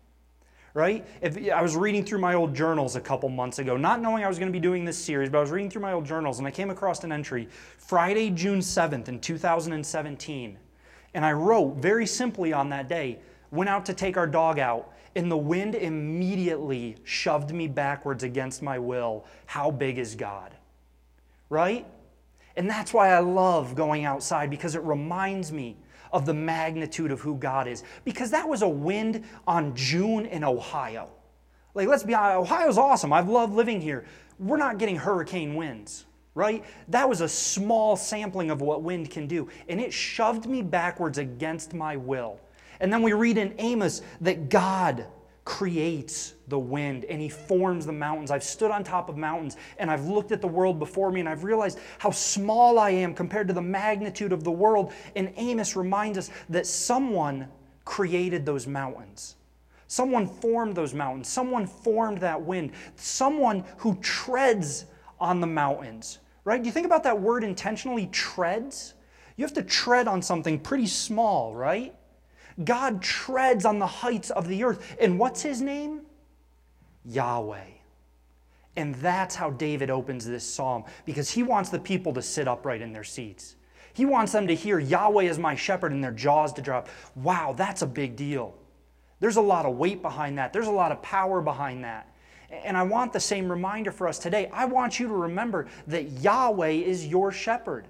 Right? 0.74 1.06
If 1.22 1.38
I 1.52 1.62
was 1.62 1.76
reading 1.76 2.06
through 2.06 2.20
my 2.20 2.36
old 2.36 2.54
journals 2.54 2.96
a 2.96 3.02
couple 3.02 3.28
months 3.30 3.60
ago, 3.60 3.76
not 3.76 4.02
knowing 4.02 4.24
I 4.24 4.28
was 4.28 4.38
going 4.38 4.52
to 4.52 4.54
be 4.54 4.60
doing 4.60 4.86
this 4.86 4.98
series, 4.98 5.30
but 5.30 5.40
I 5.40 5.42
was 5.42 5.52
reading 5.52 5.70
through 5.70 5.82
my 5.82 5.94
old 5.94 6.06
journals 6.06 6.38
and 6.38 6.48
I 6.48 6.52
came 6.52 6.70
across 6.70 7.04
an 7.04 7.12
entry 7.12 7.48
Friday, 7.78 8.30
June 8.30 8.60
7th 8.60 9.08
in 9.08 9.20
2017. 9.20 10.58
And 11.16 11.26
I 11.26 11.34
wrote 11.34 11.78
very 11.78 12.06
simply 12.06 12.54
on 12.54 12.70
that 12.70 12.88
day, 12.88 13.20
went 13.52 13.70
out 13.70 13.86
to 13.88 13.94
take 13.94 14.16
our 14.16 14.28
dog 14.28 14.60
out, 14.60 14.94
and 15.16 15.32
the 15.32 15.38
wind 15.38 15.74
immediately 15.74 16.98
shoved 17.04 17.52
me 17.52 17.68
backwards 17.68 18.24
against 18.24 18.62
my 18.62 18.78
will. 18.78 19.26
How 19.48 19.72
big 19.72 19.98
is 19.98 20.16
God? 20.16 20.54
Right? 21.50 21.88
And 22.56 22.70
that's 22.70 22.94
why 22.94 23.10
I 23.10 23.20
love 23.20 23.74
going 23.76 24.06
outside 24.06 24.50
because 24.50 24.76
it 24.76 24.84
reminds 24.84 25.52
me 25.52 25.78
of 26.12 26.26
the 26.26 26.34
magnitude 26.34 27.12
of 27.12 27.20
who 27.22 27.36
God 27.36 27.68
is. 27.68 27.84
Because 28.04 28.32
that 28.32 28.48
was 28.48 28.62
a 28.62 28.68
wind 28.68 29.24
on 29.48 29.76
June 29.76 30.26
in 30.26 30.44
Ohio. 30.44 31.10
Like, 31.74 31.88
let's 31.88 32.04
be 32.04 32.14
honest, 32.14 32.52
Ohio's 32.52 32.78
awesome. 32.78 33.14
I've 33.14 33.30
loved 33.30 33.54
living 33.54 33.80
here. 33.80 34.06
We're 34.40 34.58
not 34.58 34.78
getting 34.78 34.96
hurricane 34.96 35.56
winds, 35.56 36.06
right? 36.34 36.64
That 36.88 37.08
was 37.08 37.22
a 37.22 37.30
small 37.30 37.96
sampling 37.96 38.50
of 38.52 38.62
what 38.62 38.82
wind 38.82 39.12
can 39.12 39.28
do. 39.28 39.50
And 39.68 39.80
it 39.80 39.94
shoved 39.94 40.46
me 40.46 40.62
backwards 40.62 41.18
against 41.18 41.74
my 41.74 41.96
will. 41.96 42.40
And 42.80 42.92
then 42.92 43.02
we 43.02 43.14
read 43.14 43.38
in 43.38 43.54
Amos 43.58 44.02
that 44.22 44.50
God 44.50 45.06
creates 45.50 46.36
the 46.48 46.60
wind 46.60 47.06
and 47.06 47.20
he 47.20 47.28
forms 47.28 47.84
the 47.84 47.92
mountains. 47.92 48.30
I've 48.30 48.44
stood 48.44 48.70
on 48.70 48.84
top 48.84 49.10
of 49.10 49.18
mountains 49.18 49.58
and 49.80 49.90
I've 49.90 50.06
looked 50.06 50.32
at 50.32 50.42
the 50.42 50.48
world 50.48 50.78
before 50.78 51.12
me 51.12 51.22
and 51.22 51.28
I've 51.28 51.44
realized 51.44 51.80
how 51.98 52.12
small 52.12 52.78
I 52.78 52.92
am 52.92 53.16
compared 53.16 53.48
to 53.48 53.54
the 53.56 53.62
magnitude 53.62 54.32
of 54.32 54.44
the 54.44 54.52
world. 54.52 54.94
And 55.16 55.34
Amos 55.38 55.76
reminds 55.76 56.20
us 56.20 56.30
that 56.50 56.68
someone 56.68 57.48
created 57.84 58.46
those 58.46 58.68
mountains. 58.68 59.38
Someone 59.88 60.28
formed 60.28 60.76
those 60.76 60.94
mountains. 60.94 61.28
Someone 61.28 61.66
formed 61.66 62.20
that 62.20 62.40
wind. 62.40 62.72
Someone 62.96 63.66
who 63.78 63.96
treads 64.02 64.86
on 65.20 65.42
the 65.42 65.48
mountains, 65.48 66.20
right? 66.44 66.62
Do 66.62 66.68
you 66.68 66.72
think 66.72 66.86
about 66.86 67.02
that 67.06 67.20
word 67.20 67.44
intentionally 67.44 68.06
treads? 68.12 68.94
You 69.36 69.46
have 69.46 69.54
to 69.54 69.64
tread 69.64 70.08
on 70.08 70.22
something 70.22 70.60
pretty 70.60 70.86
small, 70.86 71.56
right? 71.56 71.96
God 72.64 73.02
treads 73.02 73.66
on 73.66 73.80
the 73.80 73.88
heights 73.88 74.30
of 74.32 74.48
the 74.48 74.64
earth. 74.64 74.96
And 75.00 75.18
what's 75.18 75.42
his 75.42 75.62
name? 75.62 76.02
Yahweh. 77.06 77.60
And 78.76 78.96
that's 78.96 79.36
how 79.36 79.52
David 79.52 79.90
opens 79.90 80.26
this 80.26 80.44
psalm 80.44 80.86
because 81.06 81.30
he 81.30 81.44
wants 81.44 81.70
the 81.70 81.80
people 81.80 82.14
to 82.14 82.22
sit 82.22 82.48
upright 82.48 82.82
in 82.82 82.94
their 82.94 83.04
seats. 83.04 83.56
He 83.94 84.06
wants 84.06 84.32
them 84.32 84.48
to 84.48 84.56
hear 84.56 84.80
Yahweh 84.80 85.24
is 85.24 85.40
my 85.40 85.56
shepherd 85.56 85.92
and 85.92 86.04
their 86.04 86.12
jaws 86.12 86.54
to 86.54 86.62
drop. 86.62 86.88
Wow, 87.16 87.54
that's 87.58 87.82
a 87.82 87.88
big 87.88 88.16
deal. 88.16 88.56
There's 89.20 89.36
a 89.36 89.42
lot 89.42 89.66
of 89.66 89.76
weight 89.76 90.02
behind 90.02 90.38
that, 90.38 90.54
there's 90.54 90.68
a 90.68 90.72
lot 90.72 90.92
of 90.92 91.02
power 91.02 91.42
behind 91.42 91.84
that. 91.84 92.14
And 92.52 92.76
I 92.78 92.84
want 92.84 93.14
the 93.14 93.20
same 93.20 93.50
reminder 93.50 93.92
for 93.92 94.08
us 94.08 94.18
today. 94.18 94.50
I 94.52 94.66
want 94.66 95.00
you 95.00 95.08
to 95.08 95.14
remember 95.14 95.68
that 95.88 96.10
Yahweh 96.22 96.70
is 96.70 97.06
your 97.06 97.32
shepherd. 97.32 97.88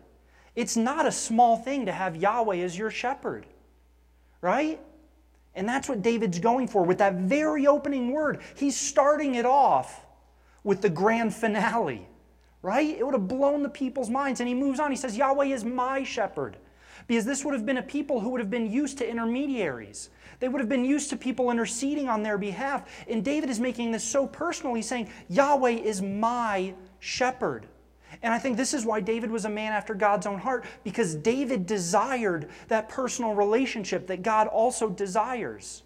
It's 0.56 0.76
not 0.76 1.06
a 1.06 1.12
small 1.12 1.56
thing 1.58 1.86
to 1.86 1.92
have 1.92 2.18
Yahweh 2.18 2.58
as 2.58 2.78
your 2.78 2.92
shepherd 2.92 3.46
right? 4.42 4.80
And 5.56 5.68
that's 5.68 5.90
what 5.90 6.02
David's 6.02 6.40
going 6.40 6.68
for 6.68 6.84
with 6.84 7.00
that 7.00 7.16
very 7.16 7.68
opening 7.68 8.12
word. 8.12 8.42
He's 8.56 8.78
starting 8.78 9.36
it 9.36 9.46
off 9.46 10.06
with 10.64 10.82
the 10.82 10.90
grand 10.90 11.34
finale, 11.34 12.08
right? 12.62 12.98
It 12.98 13.04
would 13.06 13.14
have 13.14 13.28
blown 13.28 13.64
the 13.64 13.70
people's 13.70 14.10
minds. 14.10 14.40
And 14.40 14.48
he 14.48 14.56
moves 14.56 14.80
on. 14.80 14.92
He 14.92 14.98
says, 14.98 15.18
Yahweh 15.18 15.46
is 15.46 15.66
my 15.66 16.04
shepherd. 16.04 16.58
Because 17.08 17.26
this 17.26 17.44
would 17.44 17.54
have 17.54 17.66
been 17.66 17.78
a 17.78 17.84
people 17.84 18.20
who 18.20 18.30
would 18.30 18.42
have 18.42 18.52
been 18.52 18.72
used 18.72 18.98
to 19.00 19.10
intermediaries. 19.10 20.10
They 20.40 20.48
would 20.48 20.60
have 20.60 20.70
been 20.70 20.86
used 20.86 21.10
to 21.10 21.18
people 21.18 21.50
interceding 21.50 22.08
on 22.08 22.24
their 22.24 22.38
behalf. 22.38 22.88
And 23.08 23.24
David 23.24 23.50
is 23.50 23.60
making 23.60 23.92
this 23.92 24.04
so 24.04 24.28
personal. 24.28 24.76
He's 24.76 24.88
saying, 24.88 25.10
Yahweh 25.28 25.72
is 25.72 26.02
my 26.02 26.74
shepherd. 27.00 27.68
And 28.22 28.34
I 28.34 28.40
think 28.40 28.58
this 28.58 28.74
is 28.74 28.86
why 28.86 29.02
David 29.02 29.32
was 29.32 29.46
a 29.46 29.50
man 29.50 29.72
after 29.72 29.94
God's 29.94 30.26
own 30.26 30.40
heart, 30.40 30.66
because 30.84 31.16
David 31.16 31.66
desired 31.66 32.50
that 32.68 32.90
personal 32.90 33.34
relationship 33.34 34.08
that 34.08 34.24
God 34.24 34.48
also 34.48 34.90
desires. 34.90 35.84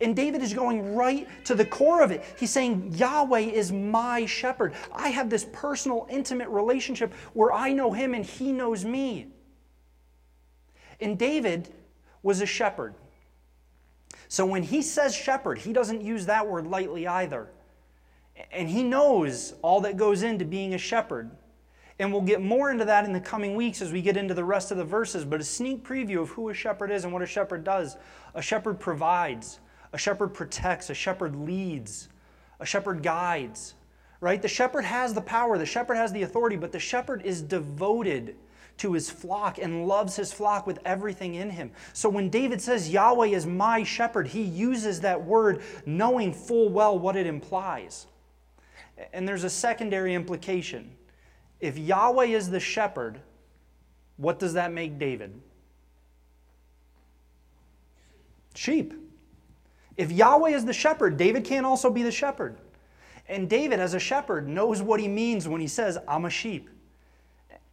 And 0.00 0.16
David 0.16 0.42
is 0.42 0.52
going 0.52 0.94
right 0.94 1.28
to 1.44 1.54
the 1.54 1.64
core 1.64 2.02
of 2.02 2.10
it. 2.10 2.24
He's 2.38 2.50
saying, 2.50 2.94
Yahweh 2.96 3.40
is 3.40 3.72
my 3.72 4.26
shepherd. 4.26 4.74
I 4.92 5.08
have 5.08 5.30
this 5.30 5.46
personal, 5.52 6.06
intimate 6.10 6.48
relationship 6.48 7.14
where 7.34 7.52
I 7.52 7.72
know 7.72 7.92
him 7.92 8.14
and 8.14 8.24
he 8.24 8.52
knows 8.52 8.84
me. 8.84 9.28
And 11.00 11.18
David 11.18 11.72
was 12.22 12.40
a 12.40 12.46
shepherd. 12.46 12.94
So 14.28 14.44
when 14.44 14.64
he 14.64 14.82
says 14.82 15.14
shepherd, 15.14 15.58
he 15.58 15.72
doesn't 15.72 16.00
use 16.00 16.26
that 16.26 16.48
word 16.48 16.66
lightly 16.66 17.06
either. 17.06 17.48
And 18.50 18.68
he 18.68 18.82
knows 18.82 19.54
all 19.62 19.80
that 19.82 19.96
goes 19.96 20.22
into 20.22 20.44
being 20.44 20.74
a 20.74 20.78
shepherd. 20.78 21.30
And 21.98 22.12
we'll 22.12 22.22
get 22.22 22.42
more 22.42 22.70
into 22.70 22.84
that 22.84 23.04
in 23.04 23.12
the 23.12 23.20
coming 23.20 23.54
weeks 23.54 23.80
as 23.80 23.90
we 23.90 24.02
get 24.02 24.16
into 24.16 24.34
the 24.34 24.44
rest 24.44 24.70
of 24.70 24.76
the 24.76 24.84
verses. 24.84 25.24
But 25.24 25.40
a 25.40 25.44
sneak 25.44 25.82
preview 25.82 26.20
of 26.20 26.28
who 26.30 26.50
a 26.50 26.54
shepherd 26.54 26.90
is 26.90 27.04
and 27.04 27.12
what 27.12 27.22
a 27.22 27.26
shepherd 27.26 27.64
does. 27.64 27.96
A 28.34 28.42
shepherd 28.42 28.78
provides, 28.78 29.60
a 29.92 29.98
shepherd 29.98 30.28
protects, 30.28 30.90
a 30.90 30.94
shepherd 30.94 31.34
leads, 31.34 32.08
a 32.60 32.66
shepherd 32.66 33.02
guides. 33.02 33.74
Right? 34.20 34.40
The 34.40 34.48
shepherd 34.48 34.84
has 34.84 35.14
the 35.14 35.20
power, 35.20 35.58
the 35.58 35.66
shepherd 35.66 35.96
has 35.96 36.12
the 36.12 36.22
authority, 36.22 36.56
but 36.56 36.72
the 36.72 36.78
shepherd 36.78 37.22
is 37.24 37.42
devoted 37.42 38.36
to 38.78 38.92
his 38.92 39.08
flock 39.08 39.58
and 39.58 39.86
loves 39.86 40.16
his 40.16 40.32
flock 40.32 40.66
with 40.66 40.78
everything 40.84 41.34
in 41.34 41.48
him. 41.48 41.70
So 41.92 42.08
when 42.08 42.28
David 42.28 42.60
says, 42.60 42.90
Yahweh 42.90 43.28
is 43.28 43.46
my 43.46 43.82
shepherd, 43.82 44.28
he 44.28 44.42
uses 44.42 45.00
that 45.00 45.22
word 45.22 45.62
knowing 45.86 46.32
full 46.32 46.68
well 46.68 46.98
what 46.98 47.16
it 47.16 47.26
implies. 47.26 48.06
And 49.12 49.26
there's 49.26 49.44
a 49.44 49.50
secondary 49.50 50.14
implication 50.14 50.90
if 51.60 51.78
Yahweh 51.78 52.26
is 52.26 52.50
the 52.50 52.60
shepherd, 52.60 53.20
what 54.16 54.38
does 54.38 54.54
that 54.54 54.72
make 54.72 54.98
David? 54.98 55.40
Sheep. 58.54 58.94
If 59.96 60.12
Yahweh 60.12 60.50
is 60.50 60.64
the 60.64 60.72
shepherd, 60.72 61.16
David 61.16 61.44
can't 61.44 61.66
also 61.66 61.90
be 61.90 62.02
the 62.02 62.12
shepherd. 62.12 62.56
And 63.28 63.48
David, 63.48 63.80
as 63.80 63.94
a 63.94 63.98
shepherd, 63.98 64.46
knows 64.46 64.82
what 64.82 65.00
he 65.00 65.08
means 65.08 65.48
when 65.48 65.60
he 65.60 65.66
says, 65.66 65.98
I'm 66.06 66.26
a 66.26 66.30
sheep. 66.30 66.70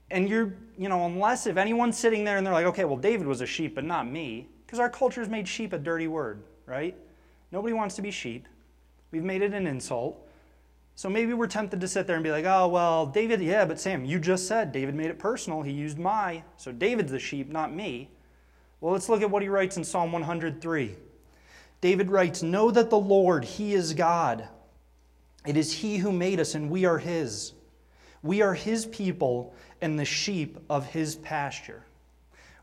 And 0.10 0.28
you're, 0.30 0.54
you 0.78 0.90
know, 0.90 1.06
unless 1.06 1.48
if 1.48 1.58
anyone's 1.58 1.98
sitting 1.98 2.24
there 2.24 2.38
and 2.38 2.46
they're 2.46 2.54
like, 2.54 2.66
okay, 2.68 2.86
well, 2.86 2.98
David 2.98 3.28
was 3.28 3.42
a 3.42 3.46
sheep, 3.46 3.76
but 3.76 3.84
not 3.84 4.08
me, 4.10 4.48
because 4.66 4.80
our 4.80 4.90
culture's 4.90 5.30
made 5.30 5.48
sheep 5.48 5.74
a 5.74 5.78
dirty 5.78 6.08
word, 6.08 6.44
right? 6.66 6.96
Nobody 7.52 7.74
wants 7.74 7.96
to 7.96 8.02
be 8.02 8.12
sheep. 8.12 8.48
We've 9.12 9.24
made 9.24 9.42
it 9.42 9.54
an 9.54 9.68
insult. 9.68 10.23
So 10.96 11.10
maybe 11.10 11.34
we're 11.34 11.48
tempted 11.48 11.82
to 11.82 11.88
sit 11.88 12.06
there 12.06 12.16
and 12.16 12.24
be 12.24 12.32
like, 12.32 12.46
oh, 12.46 12.68
well, 12.68 13.06
David, 13.06 13.42
yeah, 13.42 13.66
but 13.66 13.80
Sam, 13.80 14.06
you 14.06 14.20
just 14.20 14.48
said 14.48 14.72
David 14.72 14.94
made 14.94 15.08
it 15.08 15.18
personal. 15.18 15.62
He 15.64 15.72
used 15.72 15.98
my. 15.98 16.44
So 16.58 16.72
David's 16.72 17.12
the 17.12 17.20
sheep, 17.20 17.50
not 17.50 17.74
me. 17.74 18.12
Well, 18.80 18.94
let's 18.94 19.10
look 19.10 19.22
at 19.22 19.32
what 19.32 19.42
he 19.42 19.50
writes 19.50 19.78
in 19.78 19.84
Psalm 19.84 20.12
103. 20.12 20.96
David 21.82 22.12
writes, 22.12 22.44
Know 22.44 22.72
that 22.72 22.90
the 22.90 22.98
Lord, 22.98 23.44
He 23.44 23.74
is 23.74 23.94
God. 23.94 24.48
It 25.46 25.58
is 25.58 25.74
He 25.74 25.98
who 25.98 26.12
made 26.12 26.40
us, 26.40 26.56
and 26.56 26.70
we 26.70 26.86
are 26.86 26.98
His. 26.98 27.54
We 28.22 28.42
are 28.42 28.54
His 28.54 28.86
people 28.86 29.54
and 29.82 30.00
the 30.00 30.06
sheep 30.06 30.58
of 30.70 30.86
His 30.86 31.16
pasture. 31.16 31.84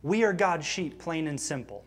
We 0.02 0.24
are 0.24 0.32
God's 0.32 0.64
sheep, 0.64 0.98
plain 0.98 1.26
and 1.26 1.38
simple. 1.38 1.84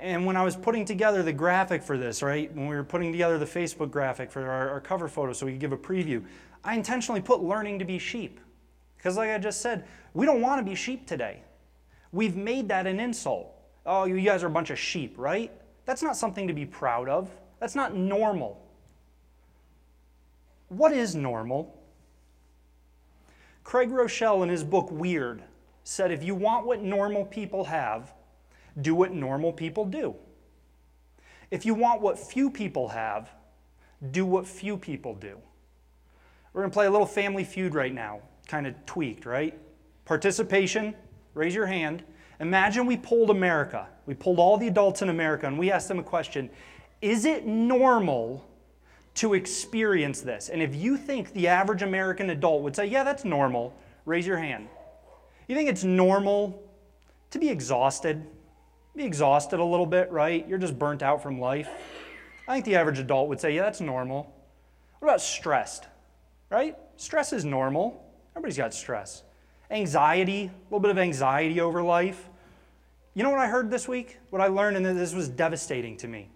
And 0.00 0.26
when 0.26 0.36
I 0.36 0.44
was 0.44 0.56
putting 0.56 0.84
together 0.84 1.22
the 1.22 1.32
graphic 1.32 1.82
for 1.82 1.96
this, 1.96 2.22
right, 2.22 2.52
when 2.54 2.66
we 2.66 2.74
were 2.74 2.84
putting 2.84 3.12
together 3.12 3.38
the 3.38 3.46
Facebook 3.46 3.90
graphic 3.90 4.30
for 4.30 4.48
our, 4.48 4.70
our 4.70 4.80
cover 4.80 5.08
photo 5.08 5.32
so 5.32 5.46
we 5.46 5.52
could 5.52 5.60
give 5.60 5.72
a 5.72 5.76
preview, 5.76 6.24
I 6.64 6.74
intentionally 6.74 7.20
put 7.20 7.42
learning 7.42 7.78
to 7.78 7.84
be 7.84 7.98
sheep. 7.98 8.40
Because, 8.96 9.16
like 9.16 9.30
I 9.30 9.38
just 9.38 9.60
said, 9.60 9.84
we 10.14 10.26
don't 10.26 10.40
want 10.40 10.64
to 10.64 10.68
be 10.68 10.74
sheep 10.74 11.06
today. 11.06 11.42
We've 12.12 12.36
made 12.36 12.68
that 12.68 12.86
an 12.86 13.00
insult. 13.00 13.48
Oh, 13.84 14.04
you 14.04 14.20
guys 14.20 14.42
are 14.42 14.48
a 14.48 14.50
bunch 14.50 14.70
of 14.70 14.78
sheep, 14.78 15.14
right? 15.16 15.50
That's 15.86 16.02
not 16.02 16.16
something 16.16 16.46
to 16.46 16.54
be 16.54 16.64
proud 16.64 17.08
of. 17.08 17.30
That's 17.58 17.74
not 17.74 17.96
normal. 17.96 18.60
What 20.68 20.92
is 20.92 21.14
normal? 21.14 21.76
Craig 23.64 23.90
Groeschel, 23.90 24.42
in 24.42 24.48
his 24.48 24.64
book 24.64 24.90
Weird, 24.90 25.42
said 25.84 26.10
if 26.10 26.22
you 26.22 26.34
want 26.34 26.66
what 26.66 26.82
normal 26.82 27.24
people 27.24 27.64
have, 27.64 28.12
do 28.80 28.94
what 28.94 29.12
normal 29.12 29.52
people 29.52 29.84
do. 29.84 30.14
If 31.50 31.66
you 31.66 31.74
want 31.74 32.00
what 32.00 32.18
few 32.18 32.50
people 32.50 32.88
have, 32.88 33.30
do 34.10 34.24
what 34.24 34.46
few 34.46 34.76
people 34.76 35.14
do. 35.14 35.38
We're 36.52 36.62
going 36.62 36.70
to 36.70 36.74
play 36.74 36.86
a 36.86 36.90
little 36.90 37.06
family 37.06 37.44
feud 37.44 37.74
right 37.74 37.92
now, 37.92 38.20
kind 38.46 38.66
of 38.66 38.74
tweaked, 38.86 39.26
right? 39.26 39.58
Participation, 40.04 40.94
raise 41.34 41.54
your 41.54 41.66
hand. 41.66 42.02
Imagine 42.40 42.86
we 42.86 42.96
polled 42.96 43.30
America. 43.30 43.86
We 44.06 44.14
pulled 44.14 44.38
all 44.38 44.56
the 44.56 44.66
adults 44.66 45.02
in 45.02 45.08
America 45.08 45.46
and 45.46 45.58
we 45.58 45.70
asked 45.70 45.88
them 45.88 45.98
a 45.98 46.02
question 46.02 46.50
Is 47.00 47.24
it 47.24 47.46
normal 47.46 48.44
to 49.14 49.34
experience 49.34 50.20
this? 50.22 50.48
And 50.48 50.60
if 50.60 50.74
you 50.74 50.96
think 50.96 51.32
the 51.32 51.48
average 51.48 51.82
American 51.82 52.30
adult 52.30 52.62
would 52.62 52.74
say, 52.74 52.86
Yeah, 52.86 53.04
that's 53.04 53.24
normal, 53.24 53.74
raise 54.04 54.26
your 54.26 54.38
hand. 54.38 54.68
You 55.48 55.54
think 55.54 55.68
it's 55.68 55.84
normal 55.84 56.62
to 57.30 57.38
be 57.38 57.48
exhausted? 57.48 58.26
Be 58.94 59.04
exhausted 59.04 59.58
a 59.58 59.64
little 59.64 59.86
bit, 59.86 60.10
right? 60.10 60.46
You're 60.46 60.58
just 60.58 60.78
burnt 60.78 61.02
out 61.02 61.22
from 61.22 61.40
life. 61.40 61.68
I 62.46 62.54
think 62.54 62.64
the 62.64 62.76
average 62.76 62.98
adult 62.98 63.28
would 63.28 63.40
say, 63.40 63.54
Yeah, 63.54 63.62
that's 63.62 63.80
normal. 63.80 64.34
What 64.98 65.08
about 65.08 65.20
stressed? 65.20 65.88
Right? 66.50 66.76
Stress 66.96 67.32
is 67.32 67.44
normal. 67.44 68.04
Everybody's 68.36 68.58
got 68.58 68.74
stress. 68.74 69.22
Anxiety, 69.70 70.44
a 70.44 70.64
little 70.64 70.80
bit 70.80 70.90
of 70.90 70.98
anxiety 70.98 71.60
over 71.60 71.82
life. 71.82 72.28
You 73.14 73.22
know 73.22 73.30
what 73.30 73.38
I 73.38 73.46
heard 73.46 73.70
this 73.70 73.88
week? 73.88 74.18
What 74.30 74.42
I 74.42 74.48
learned, 74.48 74.76
and 74.76 74.84
this 74.84 75.14
was 75.14 75.28
devastating 75.28 75.96
to 75.98 76.08
me 76.08 76.28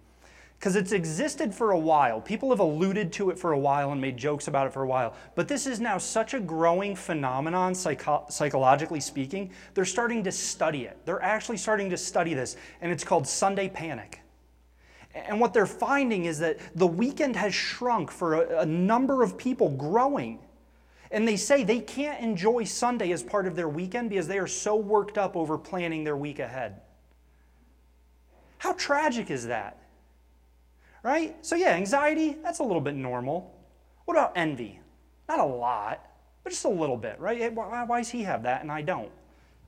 because 0.59 0.75
it's 0.75 0.91
existed 0.91 1.53
for 1.53 1.71
a 1.71 1.79
while. 1.79 2.19
People 2.19 2.49
have 2.49 2.59
alluded 2.59 3.13
to 3.13 3.29
it 3.29 3.37
for 3.37 3.51
a 3.51 3.59
while 3.59 3.91
and 3.91 4.01
made 4.01 4.17
jokes 4.17 4.47
about 4.47 4.65
it 4.65 4.73
for 4.73 4.81
a 4.81 4.87
while. 4.87 5.13
But 5.35 5.47
this 5.47 5.67
is 5.67 5.79
now 5.79 5.99
such 5.99 6.33
a 6.33 6.39
growing 6.39 6.95
phenomenon, 6.95 7.75
psycho- 7.75 8.25
psychologically 8.29 8.99
speaking. 8.99 9.51
They're 9.75 9.85
starting 9.85 10.23
to 10.23 10.31
study 10.31 10.85
it. 10.85 10.97
They're 11.05 11.21
actually 11.21 11.57
starting 11.57 11.91
to 11.91 11.97
study 11.97 12.33
this, 12.33 12.57
and 12.81 12.91
it's 12.91 13.03
called 13.03 13.27
Sunday 13.27 13.69
panic. 13.69 14.21
And 15.13 15.39
what 15.39 15.53
they're 15.53 15.65
finding 15.67 16.25
is 16.25 16.39
that 16.39 16.57
the 16.75 16.87
weekend 16.87 17.35
has 17.35 17.53
shrunk 17.53 18.11
for 18.11 18.43
a, 18.43 18.61
a 18.61 18.65
number 18.65 19.23
of 19.23 19.37
people 19.37 19.69
growing. 19.69 20.39
And 21.11 21.27
they 21.27 21.37
say 21.37 21.63
they 21.63 21.79
can't 21.79 22.19
enjoy 22.21 22.65
Sunday 22.65 23.11
as 23.11 23.23
part 23.23 23.47
of 23.47 23.55
their 23.55 23.69
weekend 23.69 24.09
because 24.09 24.27
they 24.27 24.39
are 24.39 24.47
so 24.47 24.75
worked 24.75 25.17
up 25.17 25.35
over 25.35 25.57
planning 25.57 26.03
their 26.03 26.17
week 26.17 26.39
ahead. 26.39 26.81
How 28.57 28.73
tragic 28.73 29.31
is 29.31 29.47
that? 29.47 29.77
Right? 31.07 31.37
So, 31.41 31.55
yeah, 31.55 31.69
anxiety, 31.69 32.35
that's 32.43 32.59
a 32.59 32.63
little 32.63 32.81
bit 32.81 32.93
normal. 32.93 33.55
What 34.03 34.15
about 34.15 34.33
envy? 34.35 34.81
Not 35.29 35.39
a 35.39 35.45
lot, 35.45 36.05
but 36.43 36.49
just 36.49 36.65
a 36.65 36.69
little 36.69 36.97
bit, 36.97 37.17
right? 37.17 37.53
Why, 37.53 37.85
why 37.85 37.99
does 37.99 38.09
he 38.09 38.23
have 38.23 38.43
that 38.43 38.61
and 38.61 38.69
I 38.69 38.81
don't? 38.81 39.09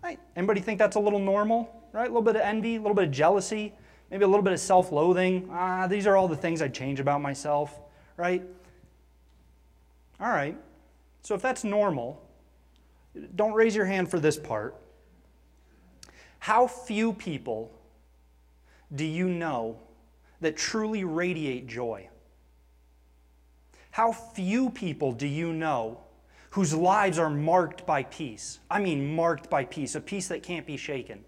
Right? 0.03 0.19
Anybody 0.36 0.60
think 0.60 0.79
that's 0.79 0.98
a 0.98 1.00
little 1.00 1.17
normal, 1.17 1.88
right? 1.93 2.03
A 2.03 2.08
little 2.08 2.22
bit 2.22 2.36
of 2.36 2.41
envy, 2.41 2.75
a 2.75 2.81
little 2.81 2.93
bit 2.93 3.05
of 3.05 3.12
jealousy, 3.12 3.74
maybe 4.12 4.25
a 4.25 4.27
little 4.27 4.43
bit 4.43 4.51
of 4.51 4.60
self 4.60 4.91
loathing. 4.91 5.48
Ah, 5.50 5.88
these 5.88 6.05
are 6.08 6.17
all 6.17 6.27
the 6.27 6.36
things 6.36 6.62
I'd 6.62 6.74
change 6.74 7.00
about 7.00 7.22
myself, 7.22 7.79
right? 8.17 8.43
All 10.19 10.29
right. 10.29 10.58
So, 11.22 11.36
if 11.36 11.41
that's 11.41 11.63
normal, 11.63 12.22
don't 13.38 13.53
raise 13.53 13.77
your 13.77 13.86
hand 13.86 14.12
for 14.12 14.19
this 14.19 14.38
part. 14.38 14.75
How 16.39 16.67
few 16.67 17.13
people 17.13 17.72
do 18.93 19.05
you 19.05 19.29
know 19.29 19.79
that 20.41 20.58
truly 20.58 21.03
radiate 21.03 21.67
joy? 21.67 22.10
How 23.91 24.12
few 24.12 24.69
people 24.69 25.12
do 25.12 25.27
you 25.27 25.51
know 25.51 26.00
whose 26.51 26.74
lives 26.74 27.19
are 27.19 27.29
marked 27.29 27.86
by 27.86 28.03
peace? 28.03 28.60
I 28.69 28.79
mean, 28.79 29.15
marked 29.15 29.50
by 29.50 29.65
peace, 29.65 29.96
a 29.96 30.01
peace 30.01 30.27
that 30.29 30.43
can't 30.43 30.65
be 30.65 30.77
shaken. 30.77 31.24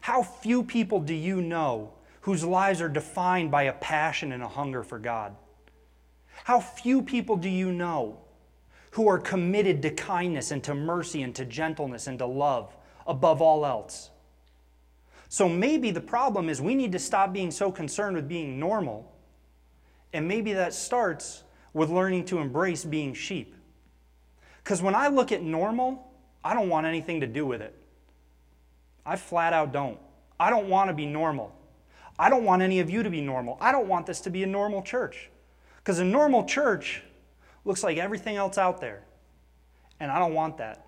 How 0.00 0.22
few 0.22 0.62
people 0.62 1.00
do 1.00 1.14
you 1.14 1.40
know 1.40 1.92
whose 2.22 2.44
lives 2.44 2.80
are 2.80 2.88
defined 2.88 3.50
by 3.50 3.64
a 3.64 3.72
passion 3.72 4.32
and 4.32 4.42
a 4.42 4.48
hunger 4.48 4.82
for 4.82 4.98
God? 4.98 5.34
How 6.44 6.60
few 6.60 7.02
people 7.02 7.36
do 7.36 7.48
you 7.48 7.72
know 7.72 8.18
who 8.92 9.08
are 9.08 9.18
committed 9.18 9.82
to 9.82 9.90
kindness 9.90 10.50
and 10.50 10.62
to 10.64 10.74
mercy 10.74 11.22
and 11.22 11.34
to 11.34 11.44
gentleness 11.44 12.06
and 12.06 12.18
to 12.18 12.26
love 12.26 12.76
above 13.06 13.40
all 13.40 13.64
else? 13.64 14.10
So 15.32 15.48
maybe 15.48 15.90
the 15.90 16.00
problem 16.02 16.50
is 16.50 16.60
we 16.60 16.74
need 16.74 16.92
to 16.92 16.98
stop 16.98 17.32
being 17.32 17.50
so 17.50 17.72
concerned 17.72 18.16
with 18.16 18.28
being 18.28 18.60
normal. 18.60 19.10
And 20.12 20.28
maybe 20.28 20.52
that 20.52 20.74
starts 20.74 21.44
with 21.72 21.88
learning 21.88 22.26
to 22.26 22.38
embrace 22.38 22.84
being 22.84 23.14
sheep. 23.14 23.56
Because 24.62 24.82
when 24.82 24.94
I 24.94 25.08
look 25.08 25.32
at 25.32 25.42
normal, 25.42 26.06
I 26.44 26.52
don't 26.52 26.68
want 26.68 26.86
anything 26.86 27.22
to 27.22 27.26
do 27.26 27.46
with 27.46 27.62
it. 27.62 27.74
I 29.06 29.16
flat 29.16 29.54
out 29.54 29.72
don't. 29.72 29.98
I 30.38 30.50
don't 30.50 30.68
want 30.68 30.90
to 30.90 30.94
be 30.94 31.06
normal. 31.06 31.56
I 32.18 32.28
don't 32.28 32.44
want 32.44 32.60
any 32.60 32.80
of 32.80 32.90
you 32.90 33.02
to 33.02 33.08
be 33.08 33.22
normal. 33.22 33.56
I 33.58 33.72
don't 33.72 33.88
want 33.88 34.04
this 34.04 34.20
to 34.20 34.30
be 34.30 34.42
a 34.42 34.46
normal 34.46 34.82
church. 34.82 35.30
Because 35.78 35.98
a 35.98 36.04
normal 36.04 36.44
church 36.44 37.02
looks 37.64 37.82
like 37.82 37.96
everything 37.96 38.36
else 38.36 38.58
out 38.58 38.82
there. 38.82 39.02
And 39.98 40.12
I 40.12 40.18
don't 40.18 40.34
want 40.34 40.58
that. 40.58 40.84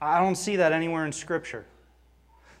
I 0.00 0.18
don't 0.18 0.34
see 0.34 0.56
that 0.56 0.72
anywhere 0.72 1.06
in 1.06 1.12
Scripture. 1.12 1.64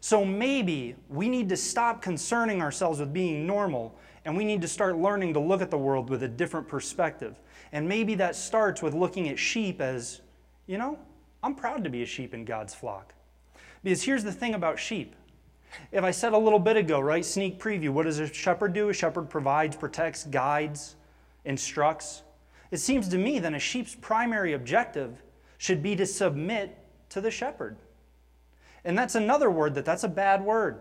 So 0.00 0.24
maybe 0.24 0.96
we 1.08 1.28
need 1.28 1.48
to 1.48 1.56
stop 1.56 2.02
concerning 2.02 2.62
ourselves 2.62 3.00
with 3.00 3.12
being 3.12 3.46
normal 3.46 3.98
and 4.24 4.36
we 4.36 4.44
need 4.44 4.60
to 4.62 4.68
start 4.68 4.96
learning 4.96 5.34
to 5.34 5.40
look 5.40 5.62
at 5.62 5.70
the 5.70 5.78
world 5.78 6.10
with 6.10 6.24
a 6.24 6.28
different 6.28 6.66
perspective. 6.66 7.40
And 7.72 7.88
maybe 7.88 8.16
that 8.16 8.34
starts 8.34 8.82
with 8.82 8.92
looking 8.92 9.28
at 9.28 9.38
sheep 9.38 9.80
as, 9.80 10.20
you 10.66 10.78
know, 10.78 10.98
I'm 11.44 11.54
proud 11.54 11.84
to 11.84 11.90
be 11.90 12.02
a 12.02 12.06
sheep 12.06 12.34
in 12.34 12.44
God's 12.44 12.74
flock. 12.74 13.14
Because 13.84 14.02
here's 14.02 14.24
the 14.24 14.32
thing 14.32 14.54
about 14.54 14.80
sheep. 14.80 15.14
If 15.92 16.02
I 16.02 16.10
said 16.10 16.32
a 16.32 16.38
little 16.38 16.58
bit 16.58 16.76
ago, 16.76 16.98
right, 16.98 17.24
sneak 17.24 17.60
preview, 17.60 17.90
what 17.90 18.04
does 18.04 18.18
a 18.18 18.32
shepherd 18.32 18.72
do? 18.72 18.88
A 18.88 18.92
shepherd 18.92 19.30
provides, 19.30 19.76
protects, 19.76 20.24
guides, 20.24 20.96
instructs. 21.44 22.22
It 22.72 22.78
seems 22.78 23.08
to 23.08 23.18
me 23.18 23.38
that 23.38 23.54
a 23.54 23.58
sheep's 23.60 23.94
primary 23.94 24.54
objective 24.54 25.22
should 25.58 25.82
be 25.82 25.94
to 25.96 26.06
submit 26.06 26.76
to 27.10 27.20
the 27.20 27.30
shepherd. 27.30 27.76
And 28.86 28.96
that's 28.96 29.16
another 29.16 29.50
word 29.50 29.74
that 29.74 29.84
that's 29.84 30.04
a 30.04 30.08
bad 30.08 30.44
word. 30.44 30.78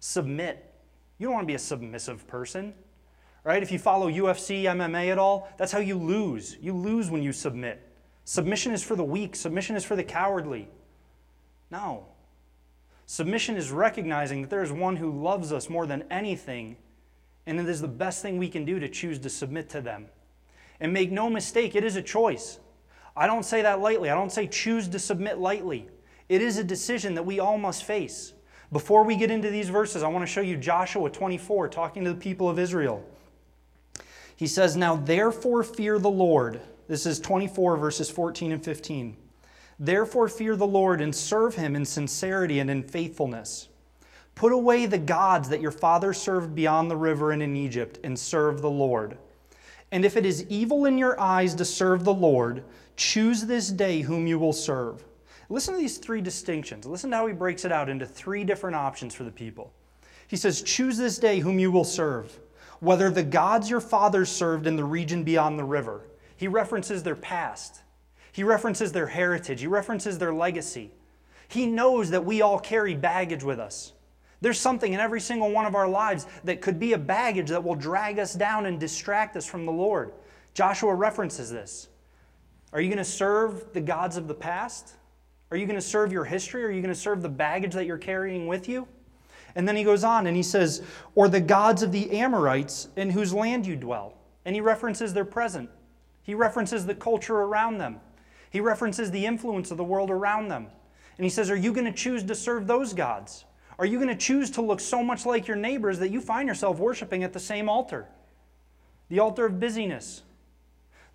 Submit. 0.00 0.72
You 1.18 1.26
don't 1.26 1.34
want 1.34 1.44
to 1.44 1.46
be 1.46 1.54
a 1.54 1.58
submissive 1.58 2.26
person, 2.26 2.72
right? 3.44 3.62
If 3.62 3.70
you 3.70 3.78
follow 3.78 4.10
UFC, 4.10 4.62
MMA 4.62 5.12
at 5.12 5.18
all, 5.18 5.48
that's 5.58 5.70
how 5.70 5.78
you 5.78 5.98
lose. 5.98 6.56
You 6.62 6.72
lose 6.72 7.10
when 7.10 7.22
you 7.22 7.32
submit. 7.32 7.82
Submission 8.24 8.72
is 8.72 8.82
for 8.82 8.96
the 8.96 9.04
weak, 9.04 9.36
submission 9.36 9.76
is 9.76 9.84
for 9.84 9.96
the 9.96 10.02
cowardly. 10.02 10.68
No. 11.70 12.06
Submission 13.04 13.56
is 13.56 13.70
recognizing 13.70 14.40
that 14.40 14.50
there 14.50 14.62
is 14.62 14.72
one 14.72 14.96
who 14.96 15.22
loves 15.22 15.52
us 15.52 15.68
more 15.68 15.86
than 15.86 16.04
anything, 16.10 16.76
and 17.44 17.60
it 17.60 17.68
is 17.68 17.82
the 17.82 17.88
best 17.88 18.22
thing 18.22 18.38
we 18.38 18.48
can 18.48 18.64
do 18.64 18.80
to 18.80 18.88
choose 18.88 19.18
to 19.18 19.28
submit 19.28 19.68
to 19.70 19.82
them. 19.82 20.06
And 20.80 20.90
make 20.90 21.12
no 21.12 21.28
mistake, 21.28 21.76
it 21.76 21.84
is 21.84 21.96
a 21.96 22.02
choice. 22.02 22.60
I 23.14 23.26
don't 23.26 23.44
say 23.44 23.60
that 23.62 23.80
lightly. 23.80 24.08
I 24.08 24.14
don't 24.14 24.32
say 24.32 24.46
choose 24.46 24.88
to 24.88 24.98
submit 24.98 25.38
lightly. 25.38 25.88
It 26.28 26.42
is 26.42 26.58
a 26.58 26.64
decision 26.64 27.14
that 27.14 27.26
we 27.26 27.38
all 27.38 27.58
must 27.58 27.84
face. 27.84 28.32
Before 28.72 29.04
we 29.04 29.16
get 29.16 29.30
into 29.30 29.50
these 29.50 29.68
verses, 29.68 30.02
I 30.02 30.08
want 30.08 30.22
to 30.22 30.32
show 30.32 30.40
you 30.40 30.56
Joshua 30.56 31.08
24 31.08 31.68
talking 31.68 32.04
to 32.04 32.12
the 32.12 32.18
people 32.18 32.48
of 32.48 32.58
Israel. 32.58 33.04
He 34.34 34.46
says, 34.46 34.76
Now 34.76 34.96
therefore 34.96 35.62
fear 35.62 35.98
the 35.98 36.10
Lord. 36.10 36.60
This 36.88 37.06
is 37.06 37.20
24, 37.20 37.76
verses 37.76 38.10
14 38.10 38.52
and 38.52 38.64
15. 38.64 39.16
Therefore 39.78 40.28
fear 40.28 40.56
the 40.56 40.66
Lord 40.66 41.00
and 41.00 41.14
serve 41.14 41.54
him 41.54 41.76
in 41.76 41.84
sincerity 41.84 42.58
and 42.58 42.70
in 42.70 42.82
faithfulness. 42.82 43.68
Put 44.34 44.52
away 44.52 44.86
the 44.86 44.98
gods 44.98 45.48
that 45.48 45.60
your 45.60 45.70
fathers 45.70 46.18
served 46.18 46.54
beyond 46.54 46.90
the 46.90 46.96
river 46.96 47.32
and 47.32 47.42
in 47.42 47.56
Egypt, 47.56 47.98
and 48.04 48.18
serve 48.18 48.60
the 48.60 48.70
Lord. 48.70 49.16
And 49.92 50.04
if 50.04 50.16
it 50.16 50.26
is 50.26 50.44
evil 50.48 50.84
in 50.84 50.98
your 50.98 51.18
eyes 51.18 51.54
to 51.54 51.64
serve 51.64 52.04
the 52.04 52.12
Lord, 52.12 52.64
choose 52.96 53.42
this 53.42 53.68
day 53.68 54.00
whom 54.02 54.26
you 54.26 54.38
will 54.38 54.52
serve. 54.52 55.04
Listen 55.48 55.74
to 55.74 55.80
these 55.80 55.98
three 55.98 56.20
distinctions. 56.20 56.86
Listen 56.86 57.10
to 57.10 57.16
how 57.16 57.26
he 57.26 57.32
breaks 57.32 57.64
it 57.64 57.72
out 57.72 57.88
into 57.88 58.06
three 58.06 58.44
different 58.44 58.76
options 58.76 59.14
for 59.14 59.24
the 59.24 59.30
people. 59.30 59.72
He 60.26 60.36
says, 60.36 60.62
Choose 60.62 60.96
this 60.96 61.18
day 61.18 61.38
whom 61.38 61.58
you 61.58 61.70
will 61.70 61.84
serve, 61.84 62.38
whether 62.80 63.10
the 63.10 63.22
gods 63.22 63.70
your 63.70 63.80
fathers 63.80 64.28
served 64.28 64.66
in 64.66 64.76
the 64.76 64.84
region 64.84 65.22
beyond 65.22 65.58
the 65.58 65.64
river. 65.64 66.08
He 66.36 66.48
references 66.48 67.02
their 67.02 67.16
past, 67.16 67.82
he 68.32 68.42
references 68.42 68.92
their 68.92 69.06
heritage, 69.06 69.60
he 69.60 69.66
references 69.66 70.18
their 70.18 70.34
legacy. 70.34 70.90
He 71.48 71.66
knows 71.66 72.10
that 72.10 72.24
we 72.24 72.42
all 72.42 72.58
carry 72.58 72.94
baggage 72.94 73.44
with 73.44 73.60
us. 73.60 73.92
There's 74.40 74.58
something 74.58 74.92
in 74.92 75.00
every 75.00 75.20
single 75.20 75.50
one 75.50 75.64
of 75.64 75.76
our 75.76 75.88
lives 75.88 76.26
that 76.44 76.60
could 76.60 76.78
be 76.78 76.92
a 76.92 76.98
baggage 76.98 77.48
that 77.50 77.62
will 77.62 77.76
drag 77.76 78.18
us 78.18 78.34
down 78.34 78.66
and 78.66 78.80
distract 78.80 79.36
us 79.36 79.46
from 79.46 79.64
the 79.64 79.72
Lord. 79.72 80.12
Joshua 80.54 80.94
references 80.94 81.50
this. 81.50 81.88
Are 82.72 82.80
you 82.80 82.88
going 82.88 82.98
to 82.98 83.04
serve 83.04 83.72
the 83.72 83.80
gods 83.80 84.16
of 84.16 84.28
the 84.28 84.34
past? 84.34 84.94
Are 85.50 85.56
you 85.56 85.66
going 85.66 85.78
to 85.78 85.82
serve 85.82 86.12
your 86.12 86.24
history? 86.24 86.64
Are 86.64 86.70
you 86.70 86.82
going 86.82 86.94
to 86.94 87.00
serve 87.00 87.22
the 87.22 87.28
baggage 87.28 87.74
that 87.74 87.86
you're 87.86 87.98
carrying 87.98 88.46
with 88.46 88.68
you? 88.68 88.88
And 89.54 89.66
then 89.66 89.76
he 89.76 89.84
goes 89.84 90.04
on 90.04 90.26
and 90.26 90.36
he 90.36 90.42
says, 90.42 90.82
Or 91.14 91.28
the 91.28 91.40
gods 91.40 91.82
of 91.82 91.92
the 91.92 92.10
Amorites 92.18 92.88
in 92.96 93.10
whose 93.10 93.32
land 93.32 93.66
you 93.66 93.76
dwell. 93.76 94.14
And 94.44 94.54
he 94.54 94.60
references 94.60 95.14
their 95.14 95.24
present. 95.24 95.70
He 96.22 96.34
references 96.34 96.86
the 96.86 96.94
culture 96.94 97.36
around 97.36 97.78
them. 97.78 98.00
He 98.50 98.60
references 98.60 99.10
the 99.10 99.24
influence 99.24 99.70
of 99.70 99.76
the 99.76 99.84
world 99.84 100.10
around 100.10 100.48
them. 100.48 100.66
And 101.16 101.24
he 101.24 101.30
says, 101.30 101.50
Are 101.50 101.56
you 101.56 101.72
going 101.72 101.86
to 101.86 101.92
choose 101.92 102.22
to 102.24 102.34
serve 102.34 102.66
those 102.66 102.92
gods? 102.92 103.44
Are 103.78 103.86
you 103.86 103.98
going 103.98 104.08
to 104.08 104.16
choose 104.16 104.50
to 104.52 104.62
look 104.62 104.80
so 104.80 105.02
much 105.02 105.26
like 105.26 105.46
your 105.46 105.56
neighbors 105.56 105.98
that 105.98 106.10
you 106.10 106.20
find 106.20 106.48
yourself 106.48 106.78
worshiping 106.78 107.24
at 107.24 107.32
the 107.32 107.40
same 107.40 107.68
altar? 107.68 108.06
The 109.08 109.20
altar 109.20 109.46
of 109.46 109.60
busyness, 109.60 110.22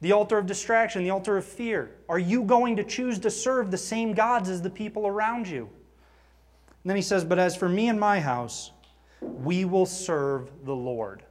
the 0.02 0.12
altar 0.12 0.38
of 0.38 0.46
distraction, 0.46 1.04
the 1.04 1.12
altar 1.12 1.38
of 1.38 1.46
fear. 1.46 1.96
Are 2.10 2.20
you 2.20 2.44
going 2.44 2.76
to 2.76 2.84
choose 2.84 3.20
to 3.20 3.32
serve 3.32 3.72
the 3.72 3.78
same 3.78 4.14
gods 4.14 4.50
as 4.50 4.62
the 4.62 4.70
people 4.70 5.08
around 5.08 5.48
you? 5.48 5.70
And 6.84 6.90
then 6.90 6.96
he 6.96 7.04
says, 7.04 7.24
But 7.24 7.40
as 7.40 7.56
for 7.56 7.70
me 7.70 7.88
and 7.88 8.00
my 8.00 8.20
house, 8.20 8.72
we 9.22 9.66
will 9.66 9.86
serve 9.86 10.50
the 10.66 10.76
Lord. 10.76 11.24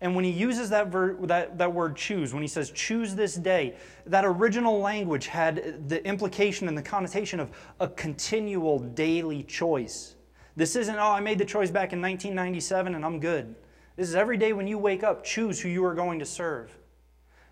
And 0.00 0.14
when 0.14 0.24
he 0.24 0.30
uses 0.30 0.70
that, 0.70 0.88
ver- 0.88 1.14
that, 1.26 1.56
that 1.58 1.72
word 1.72 1.96
choose, 1.96 2.34
when 2.34 2.42
he 2.42 2.48
says 2.48 2.70
choose 2.70 3.14
this 3.14 3.36
day, 3.36 3.76
that 4.06 4.24
original 4.24 4.80
language 4.80 5.26
had 5.26 5.88
the 5.88 6.04
implication 6.06 6.68
and 6.68 6.76
the 6.76 6.82
connotation 6.82 7.40
of 7.40 7.50
a 7.80 7.88
continual 7.88 8.78
daily 8.78 9.42
choice. 9.42 10.16
This 10.56 10.76
isn't, 10.76 10.96
oh, 10.96 11.10
I 11.10 11.20
made 11.20 11.38
the 11.38 11.44
choice 11.44 11.70
back 11.70 11.92
in 11.92 12.00
1997 12.00 12.94
and 12.94 13.04
I'm 13.04 13.18
good. 13.18 13.54
This 13.96 14.08
is 14.08 14.14
every 14.14 14.36
day 14.36 14.52
when 14.52 14.66
you 14.66 14.78
wake 14.78 15.02
up, 15.02 15.24
choose 15.24 15.60
who 15.60 15.68
you 15.68 15.84
are 15.84 15.94
going 15.94 16.18
to 16.18 16.26
serve. 16.26 16.76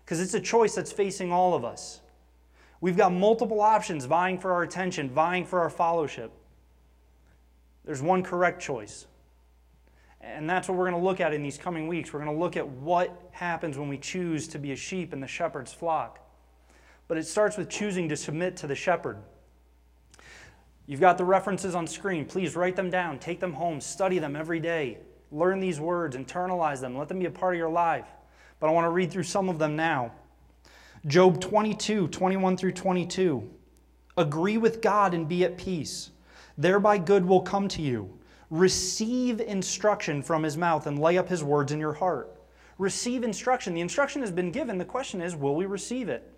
Because 0.03 0.19
it's 0.19 0.33
a 0.33 0.39
choice 0.39 0.75
that's 0.75 0.91
facing 0.91 1.31
all 1.31 1.53
of 1.53 1.63
us. 1.63 2.01
We've 2.81 2.97
got 2.97 3.13
multiple 3.13 3.61
options 3.61 4.05
vying 4.05 4.39
for 4.39 4.51
our 4.51 4.63
attention, 4.63 5.09
vying 5.09 5.45
for 5.45 5.61
our 5.61 5.69
fellowship. 5.69 6.31
There's 7.85 8.01
one 8.01 8.23
correct 8.23 8.61
choice. 8.61 9.07
And 10.19 10.49
that's 10.49 10.67
what 10.67 10.77
we're 10.77 10.89
going 10.89 11.01
to 11.01 11.05
look 11.05 11.19
at 11.19 11.33
in 11.33 11.43
these 11.43 11.57
coming 11.57 11.87
weeks. 11.87 12.13
We're 12.13 12.23
going 12.23 12.35
to 12.35 12.39
look 12.39 12.57
at 12.57 12.67
what 12.67 13.29
happens 13.31 13.77
when 13.77 13.89
we 13.89 13.97
choose 13.97 14.47
to 14.49 14.59
be 14.59 14.71
a 14.71 14.75
sheep 14.75 15.13
in 15.13 15.19
the 15.19 15.27
shepherd's 15.27 15.73
flock. 15.73 16.19
But 17.07 17.17
it 17.17 17.25
starts 17.25 17.57
with 17.57 17.69
choosing 17.69 18.09
to 18.09 18.15
submit 18.15 18.55
to 18.57 18.67
the 18.67 18.75
shepherd. 18.75 19.17
You've 20.85 21.01
got 21.01 21.17
the 21.17 21.25
references 21.25 21.75
on 21.75 21.87
screen. 21.87 22.25
Please 22.25 22.55
write 22.55 22.75
them 22.75 22.89
down, 22.89 23.19
take 23.19 23.39
them 23.39 23.53
home, 23.53 23.79
study 23.79 24.19
them 24.19 24.35
every 24.35 24.59
day. 24.59 24.97
Learn 25.31 25.59
these 25.59 25.79
words, 25.79 26.15
internalize 26.15 26.79
them, 26.81 26.97
let 26.97 27.07
them 27.07 27.19
be 27.19 27.25
a 27.25 27.31
part 27.31 27.55
of 27.55 27.57
your 27.57 27.69
life. 27.69 28.07
But 28.63 28.69
I 28.69 28.71
want 28.71 28.85
to 28.85 28.91
read 28.91 29.11
through 29.11 29.23
some 29.23 29.49
of 29.49 29.59
them 29.59 29.75
now. 29.75 30.13
Job 31.05 31.41
22, 31.41 32.07
21 32.07 32.55
through 32.55 32.71
22. 32.71 33.49
Agree 34.15 34.57
with 34.57 34.81
God 34.81 35.13
and 35.13 35.27
be 35.27 35.43
at 35.43 35.57
peace. 35.57 36.11
Thereby 36.57 36.97
good 36.97 37.25
will 37.25 37.41
come 37.41 37.67
to 37.67 37.81
you. 37.81 38.17
Receive 38.49 39.41
instruction 39.41 40.23
from 40.23 40.43
his 40.43 40.55
mouth 40.55 40.87
and 40.87 40.97
lay 40.97 41.17
up 41.17 41.27
his 41.27 41.43
words 41.43 41.73
in 41.73 41.79
your 41.81 41.91
heart. 41.91 42.41
Receive 42.77 43.25
instruction. 43.25 43.73
The 43.73 43.81
instruction 43.81 44.21
has 44.21 44.31
been 44.31 44.49
given. 44.49 44.77
The 44.77 44.85
question 44.85 45.21
is, 45.21 45.35
will 45.35 45.55
we 45.57 45.65
receive 45.65 46.07
it? 46.07 46.31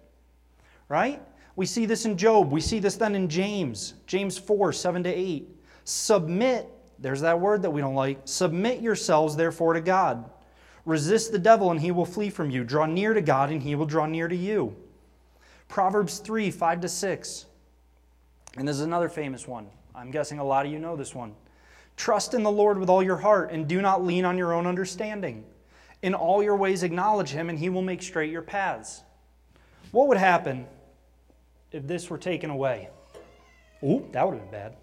Right? 0.89 1.21
We 1.55 1.67
see 1.67 1.85
this 1.85 2.05
in 2.05 2.17
Job. 2.17 2.51
We 2.51 2.59
see 2.59 2.79
this 2.79 2.95
then 2.95 3.13
in 3.13 3.29
James, 3.29 3.93
James 4.07 4.35
4, 4.35 4.73
7 4.73 5.03
to 5.03 5.13
8. 5.13 5.47
Submit, 5.83 6.71
there's 6.97 7.21
that 7.21 7.39
word 7.39 7.61
that 7.61 7.69
we 7.69 7.81
don't 7.81 7.93
like. 7.93 8.21
Submit 8.25 8.81
yourselves, 8.81 9.35
therefore, 9.35 9.73
to 9.73 9.81
God. 9.81 10.27
Resist 10.85 11.31
the 11.31 11.39
devil, 11.39 11.71
and 11.71 11.79
he 11.79 11.91
will 11.91 12.05
flee 12.05 12.29
from 12.29 12.51
you. 12.51 12.63
Draw 12.63 12.85
near 12.85 13.13
to 13.13 13.21
God, 13.21 13.49
and 13.49 13.61
he 13.61 13.75
will 13.75 13.87
draw 13.87 14.05
near 14.05 14.27
to 14.27 14.35
you. 14.35 14.75
Proverbs 15.67 16.19
3, 16.19 16.51
5 16.51 16.81
to 16.81 16.89
6. 16.89 17.45
And 18.57 18.67
this 18.67 18.75
is 18.75 18.83
another 18.83 19.09
famous 19.09 19.47
one. 19.47 19.67
I'm 19.95 20.11
guessing 20.11 20.39
a 20.39 20.43
lot 20.43 20.65
of 20.65 20.71
you 20.71 20.79
know 20.79 20.95
this 20.95 21.15
one. 21.15 21.33
Trust 21.97 22.33
in 22.33 22.43
the 22.43 22.51
Lord 22.51 22.77
with 22.77 22.89
all 22.89 23.01
your 23.01 23.17
heart, 23.17 23.51
and 23.51 23.67
do 23.67 23.81
not 23.81 24.03
lean 24.03 24.25
on 24.25 24.37
your 24.37 24.53
own 24.53 24.67
understanding. 24.67 25.43
In 26.01 26.13
all 26.13 26.43
your 26.43 26.55
ways, 26.55 26.83
acknowledge 26.83 27.29
him, 27.29 27.49
and 27.49 27.57
he 27.57 27.69
will 27.69 27.81
make 27.81 28.03
straight 28.03 28.31
your 28.31 28.41
paths. 28.41 29.01
What 29.91 30.07
would 30.07 30.17
happen 30.17 30.67
if 31.71 31.87
this 31.87 32.09
were 32.09 32.17
taken 32.17 32.49
away? 32.49 32.89
Ooh, 33.83 34.07
that 34.11 34.25
would 34.25 34.35
have 34.35 34.51
been 34.51 34.51
bad. 34.51 34.75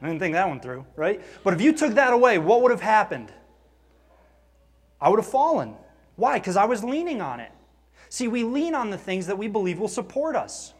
I 0.00 0.06
didn't 0.06 0.18
think 0.18 0.32
that 0.32 0.48
one 0.48 0.58
through, 0.58 0.84
right? 0.96 1.20
But 1.44 1.54
if 1.54 1.60
you 1.60 1.72
took 1.72 1.94
that 1.94 2.12
away, 2.12 2.38
what 2.38 2.62
would 2.62 2.72
have 2.72 2.80
happened? 2.80 3.32
I 5.02 5.08
would 5.08 5.18
have 5.18 5.28
fallen. 5.28 5.74
Why? 6.14 6.38
Because 6.38 6.56
I 6.56 6.64
was 6.64 6.84
leaning 6.84 7.20
on 7.20 7.40
it. 7.40 7.50
See, 8.08 8.28
we 8.28 8.44
lean 8.44 8.74
on 8.74 8.90
the 8.90 8.98
things 8.98 9.26
that 9.26 9.36
we 9.36 9.48
believe 9.48 9.80
will 9.80 9.88
support 9.88 10.36
us. 10.36 10.72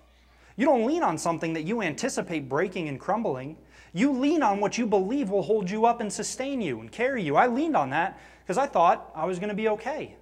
You 0.57 0.65
don't 0.65 0.87
lean 0.87 1.03
on 1.03 1.19
something 1.19 1.55
that 1.55 1.63
you 1.63 1.83
anticipate 1.83 2.49
breaking 2.49 2.89
and 2.89 3.01
crumbling. 3.01 3.57
You 3.93 4.13
lean 4.13 4.43
on 4.43 4.61
what 4.61 4.79
you 4.79 4.87
believe 4.87 5.31
will 5.31 5.43
hold 5.43 5.69
you 5.69 5.85
up 5.87 6.01
and 6.01 6.13
sustain 6.13 6.61
you 6.61 6.81
and 6.81 6.93
carry 6.93 7.23
you. 7.23 7.37
I 7.37 7.49
leaned 7.49 7.77
on 7.77 7.91
that 7.91 8.21
because 8.45 8.59
I 8.59 8.67
thought 8.67 9.11
I 9.15 9.25
was 9.25 9.39
going 9.39 9.49
to 9.49 9.55
be 9.55 9.69
okay. 9.69 10.17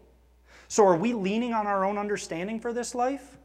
So, 0.69 0.87
are 0.87 0.97
we 0.97 1.13
leaning 1.13 1.53
on 1.53 1.67
our 1.67 1.85
own 1.85 1.99
understanding 1.99 2.59
for 2.59 2.73
this 2.73 2.95
life? 2.95 3.39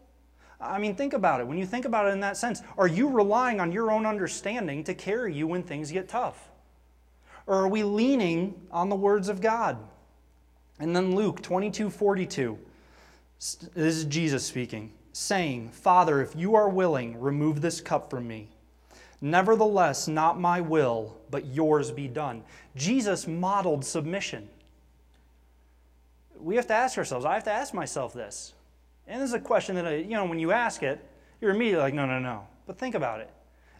I 0.61 0.77
mean, 0.77 0.95
think 0.95 1.13
about 1.13 1.41
it. 1.41 1.47
When 1.47 1.57
you 1.57 1.65
think 1.65 1.85
about 1.85 2.07
it 2.07 2.11
in 2.11 2.21
that 2.21 2.37
sense, 2.37 2.61
are 2.77 2.87
you 2.87 3.09
relying 3.09 3.59
on 3.59 3.71
your 3.71 3.91
own 3.91 4.05
understanding 4.05 4.83
to 4.85 4.93
carry 4.93 5.33
you 5.33 5.47
when 5.47 5.63
things 5.63 5.91
get 5.91 6.07
tough? 6.07 6.49
Or 7.47 7.55
are 7.55 7.67
we 7.67 7.83
leaning 7.83 8.67
on 8.71 8.89
the 8.89 8.95
words 8.95 9.27
of 9.27 9.41
God? 9.41 9.77
And 10.79 10.95
then 10.95 11.15
Luke 11.15 11.41
22 11.41 11.89
42. 11.89 12.57
This 13.37 13.67
is 13.75 14.05
Jesus 14.05 14.45
speaking, 14.45 14.91
saying, 15.13 15.69
Father, 15.69 16.21
if 16.21 16.35
you 16.35 16.55
are 16.55 16.69
willing, 16.69 17.19
remove 17.19 17.61
this 17.61 17.81
cup 17.81 18.09
from 18.09 18.27
me. 18.27 18.49
Nevertheless, 19.21 20.07
not 20.07 20.39
my 20.39 20.61
will, 20.61 21.17
but 21.31 21.45
yours 21.47 21.91
be 21.91 22.07
done. 22.07 22.43
Jesus 22.75 23.27
modeled 23.27 23.85
submission. 23.85 24.49
We 26.37 26.55
have 26.57 26.67
to 26.67 26.73
ask 26.73 26.97
ourselves, 26.97 27.25
I 27.25 27.33
have 27.33 27.43
to 27.45 27.51
ask 27.51 27.73
myself 27.73 28.13
this. 28.13 28.53
And 29.07 29.21
this 29.21 29.29
is 29.29 29.33
a 29.33 29.39
question 29.39 29.75
that, 29.75 29.87
I, 29.87 29.95
you 29.95 30.11
know, 30.11 30.25
when 30.25 30.39
you 30.39 30.51
ask 30.51 30.83
it, 30.83 31.03
you're 31.39 31.51
immediately 31.51 31.83
like, 31.83 31.93
no, 31.93 32.05
no, 32.05 32.19
no. 32.19 32.47
But 32.65 32.77
think 32.77 32.95
about 32.95 33.21
it. 33.21 33.29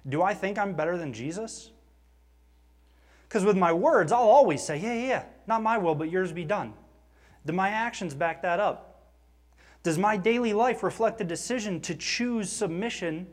Do 0.08 0.22
I 0.22 0.34
think 0.34 0.58
I'm 0.58 0.74
better 0.74 0.98
than 0.98 1.14
Jesus? 1.14 1.72
Because 3.28 3.44
with 3.44 3.58
my 3.58 3.74
words, 3.74 4.12
I'll 4.12 4.22
always 4.22 4.64
say, 4.64 4.78
yeah, 4.78 4.94
yeah, 4.94 5.08
yeah, 5.08 5.24
not 5.48 5.64
my 5.64 5.78
will, 5.78 5.96
but 5.96 6.12
yours 6.12 6.32
be 6.32 6.46
done. 6.46 6.74
Do 7.46 7.54
my 7.54 7.70
actions 7.70 8.14
back 8.14 8.42
that 8.42 8.60
up? 8.60 8.92
Does 9.84 9.98
my 9.98 10.18
daily 10.18 10.54
life 10.54 10.82
reflect 10.82 11.22
a 11.22 11.24
decision 11.24 11.80
to 11.82 11.94
choose 11.94 12.52
submission 12.52 13.28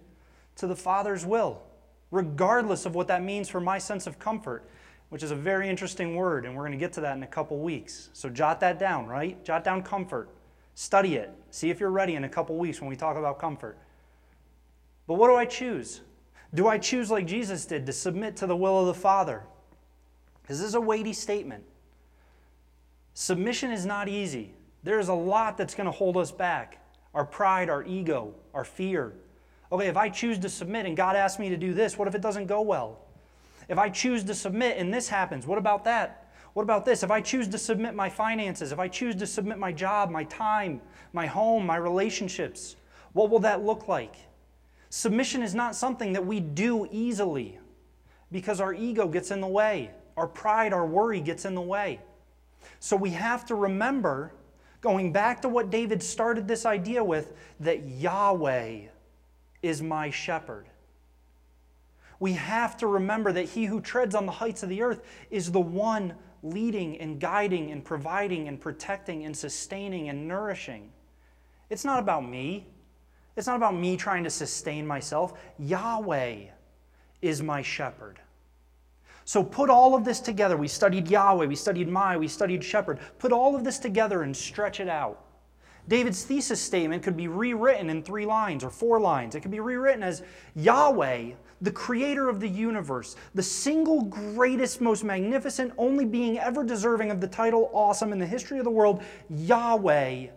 to 0.56 0.66
the 0.66 0.76
Father's 0.76 1.24
will, 1.24 1.62
regardless 2.10 2.84
of 2.84 2.94
what 2.94 3.08
that 3.08 3.22
means 3.22 3.48
for 3.48 3.60
my 3.60 3.78
sense 3.78 4.06
of 4.06 4.18
comfort? 4.18 4.68
Which 5.08 5.22
is 5.22 5.30
a 5.30 5.36
very 5.36 5.68
interesting 5.68 6.14
word, 6.14 6.44
and 6.44 6.54
we're 6.54 6.62
going 6.62 6.72
to 6.72 6.78
get 6.78 6.92
to 6.94 7.00
that 7.02 7.16
in 7.16 7.22
a 7.22 7.26
couple 7.26 7.58
weeks. 7.58 8.10
So 8.12 8.28
jot 8.28 8.60
that 8.60 8.78
down, 8.78 9.06
right? 9.06 9.42
Jot 9.44 9.64
down 9.64 9.82
comfort. 9.82 10.28
Study 10.74 11.16
it. 11.16 11.30
See 11.50 11.70
if 11.70 11.80
you're 11.80 11.90
ready 11.90 12.14
in 12.14 12.24
a 12.24 12.28
couple 12.28 12.56
weeks 12.56 12.80
when 12.80 12.88
we 12.88 12.96
talk 12.96 13.16
about 13.16 13.38
comfort. 13.38 13.78
But 15.06 15.14
what 15.14 15.28
do 15.28 15.36
I 15.36 15.44
choose? 15.44 16.00
Do 16.54 16.68
I 16.68 16.78
choose 16.78 17.10
like 17.10 17.26
Jesus 17.26 17.66
did 17.66 17.86
to 17.86 17.92
submit 17.92 18.36
to 18.36 18.46
the 18.46 18.56
will 18.56 18.80
of 18.80 18.86
the 18.86 18.94
Father? 18.94 19.42
Because 20.42 20.58
this 20.58 20.68
is 20.68 20.74
a 20.74 20.80
weighty 20.80 21.12
statement. 21.12 21.64
Submission 23.14 23.70
is 23.70 23.84
not 23.84 24.08
easy. 24.08 24.54
There's 24.82 25.08
a 25.08 25.14
lot 25.14 25.56
that's 25.56 25.74
going 25.74 25.86
to 25.86 25.92
hold 25.92 26.16
us 26.16 26.32
back 26.32 26.78
our 27.14 27.24
pride, 27.26 27.68
our 27.68 27.84
ego, 27.84 28.34
our 28.54 28.64
fear. 28.64 29.12
Okay, 29.70 29.86
if 29.86 29.98
I 29.98 30.08
choose 30.08 30.38
to 30.38 30.48
submit 30.48 30.86
and 30.86 30.96
God 30.96 31.14
asks 31.14 31.38
me 31.38 31.50
to 31.50 31.58
do 31.58 31.74
this, 31.74 31.98
what 31.98 32.08
if 32.08 32.14
it 32.14 32.22
doesn't 32.22 32.46
go 32.46 32.62
well? 32.62 33.00
If 33.68 33.78
I 33.78 33.90
choose 33.90 34.24
to 34.24 34.34
submit 34.34 34.78
and 34.78 34.92
this 34.92 35.08
happens, 35.08 35.46
what 35.46 35.58
about 35.58 35.84
that? 35.84 36.32
What 36.54 36.62
about 36.62 36.84
this? 36.84 37.02
If 37.02 37.10
I 37.10 37.20
choose 37.20 37.48
to 37.48 37.58
submit 37.58 37.94
my 37.94 38.08
finances, 38.08 38.72
if 38.72 38.78
I 38.78 38.88
choose 38.88 39.14
to 39.16 39.26
submit 39.26 39.58
my 39.58 39.72
job, 39.72 40.10
my 40.10 40.24
time, 40.24 40.80
my 41.12 41.26
home, 41.26 41.66
my 41.66 41.76
relationships, 41.76 42.76
what 43.12 43.30
will 43.30 43.38
that 43.40 43.62
look 43.62 43.88
like? 43.88 44.16
Submission 44.90 45.42
is 45.42 45.54
not 45.54 45.74
something 45.74 46.12
that 46.12 46.24
we 46.24 46.40
do 46.40 46.86
easily 46.90 47.58
because 48.30 48.60
our 48.60 48.74
ego 48.74 49.06
gets 49.08 49.30
in 49.30 49.40
the 49.40 49.46
way, 49.46 49.90
our 50.16 50.26
pride, 50.26 50.72
our 50.72 50.86
worry 50.86 51.20
gets 51.20 51.44
in 51.44 51.54
the 51.54 51.60
way. 51.60 52.00
So 52.80 52.96
we 52.96 53.10
have 53.10 53.44
to 53.46 53.54
remember, 53.54 54.32
going 54.80 55.12
back 55.12 55.42
to 55.42 55.48
what 55.48 55.70
David 55.70 56.02
started 56.02 56.48
this 56.48 56.66
idea 56.66 57.02
with, 57.02 57.34
that 57.60 57.88
Yahweh 57.88 58.80
is 59.62 59.82
my 59.82 60.10
shepherd. 60.10 60.66
We 62.20 62.34
have 62.34 62.76
to 62.78 62.86
remember 62.86 63.32
that 63.32 63.48
he 63.48 63.64
who 63.64 63.80
treads 63.80 64.14
on 64.14 64.26
the 64.26 64.32
heights 64.32 64.62
of 64.62 64.68
the 64.68 64.82
earth 64.82 65.02
is 65.30 65.50
the 65.50 65.60
one 65.60 66.14
leading 66.42 66.98
and 66.98 67.20
guiding 67.20 67.70
and 67.70 67.84
providing 67.84 68.48
and 68.48 68.60
protecting 68.60 69.24
and 69.24 69.36
sustaining 69.36 70.08
and 70.08 70.28
nourishing. 70.28 70.90
It's 71.68 71.84
not 71.84 71.98
about 71.98 72.28
me. 72.28 72.68
It's 73.36 73.46
not 73.46 73.56
about 73.56 73.74
me 73.74 73.96
trying 73.96 74.24
to 74.24 74.30
sustain 74.30 74.86
myself. 74.86 75.32
Yahweh 75.58 76.46
is 77.22 77.42
my 77.42 77.62
shepherd. 77.62 78.20
So 79.24 79.42
put 79.42 79.70
all 79.70 79.94
of 79.94 80.04
this 80.04 80.20
together. 80.20 80.56
We 80.56 80.68
studied 80.68 81.08
Yahweh, 81.08 81.46
we 81.46 81.56
studied 81.56 81.88
My, 81.88 82.16
we 82.16 82.28
studied 82.28 82.64
Shepherd. 82.64 82.98
Put 83.18 83.32
all 83.32 83.54
of 83.54 83.64
this 83.64 83.78
together 83.78 84.22
and 84.22 84.36
stretch 84.36 84.80
it 84.80 84.88
out. 84.88 85.24
David's 85.88 86.24
thesis 86.24 86.60
statement 86.60 87.02
could 87.02 87.16
be 87.16 87.26
rewritten 87.26 87.90
in 87.90 88.02
three 88.02 88.24
lines 88.24 88.62
or 88.62 88.70
four 88.70 89.00
lines. 89.00 89.34
It 89.34 89.40
could 89.40 89.50
be 89.50 89.60
rewritten 89.60 90.02
as 90.02 90.22
Yahweh, 90.54 91.32
the 91.60 91.70
creator 91.70 92.28
of 92.28 92.38
the 92.38 92.48
universe, 92.48 93.16
the 93.34 93.42
single 93.42 94.02
greatest, 94.02 94.80
most 94.80 95.02
magnificent, 95.02 95.72
only 95.78 96.04
being 96.04 96.38
ever 96.38 96.62
deserving 96.62 97.10
of 97.10 97.20
the 97.20 97.26
title 97.26 97.70
awesome 97.72 98.12
in 98.12 98.18
the 98.18 98.26
history 98.26 98.58
of 98.58 98.64
the 98.64 98.70
world, 98.70 99.02
Yahweh 99.28 100.28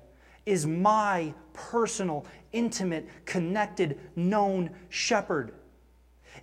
is 0.46 0.66
my 0.66 1.34
personal, 1.54 2.26
intimate, 2.52 3.08
connected, 3.26 4.00
known 4.16 4.70
shepherd. 4.90 5.54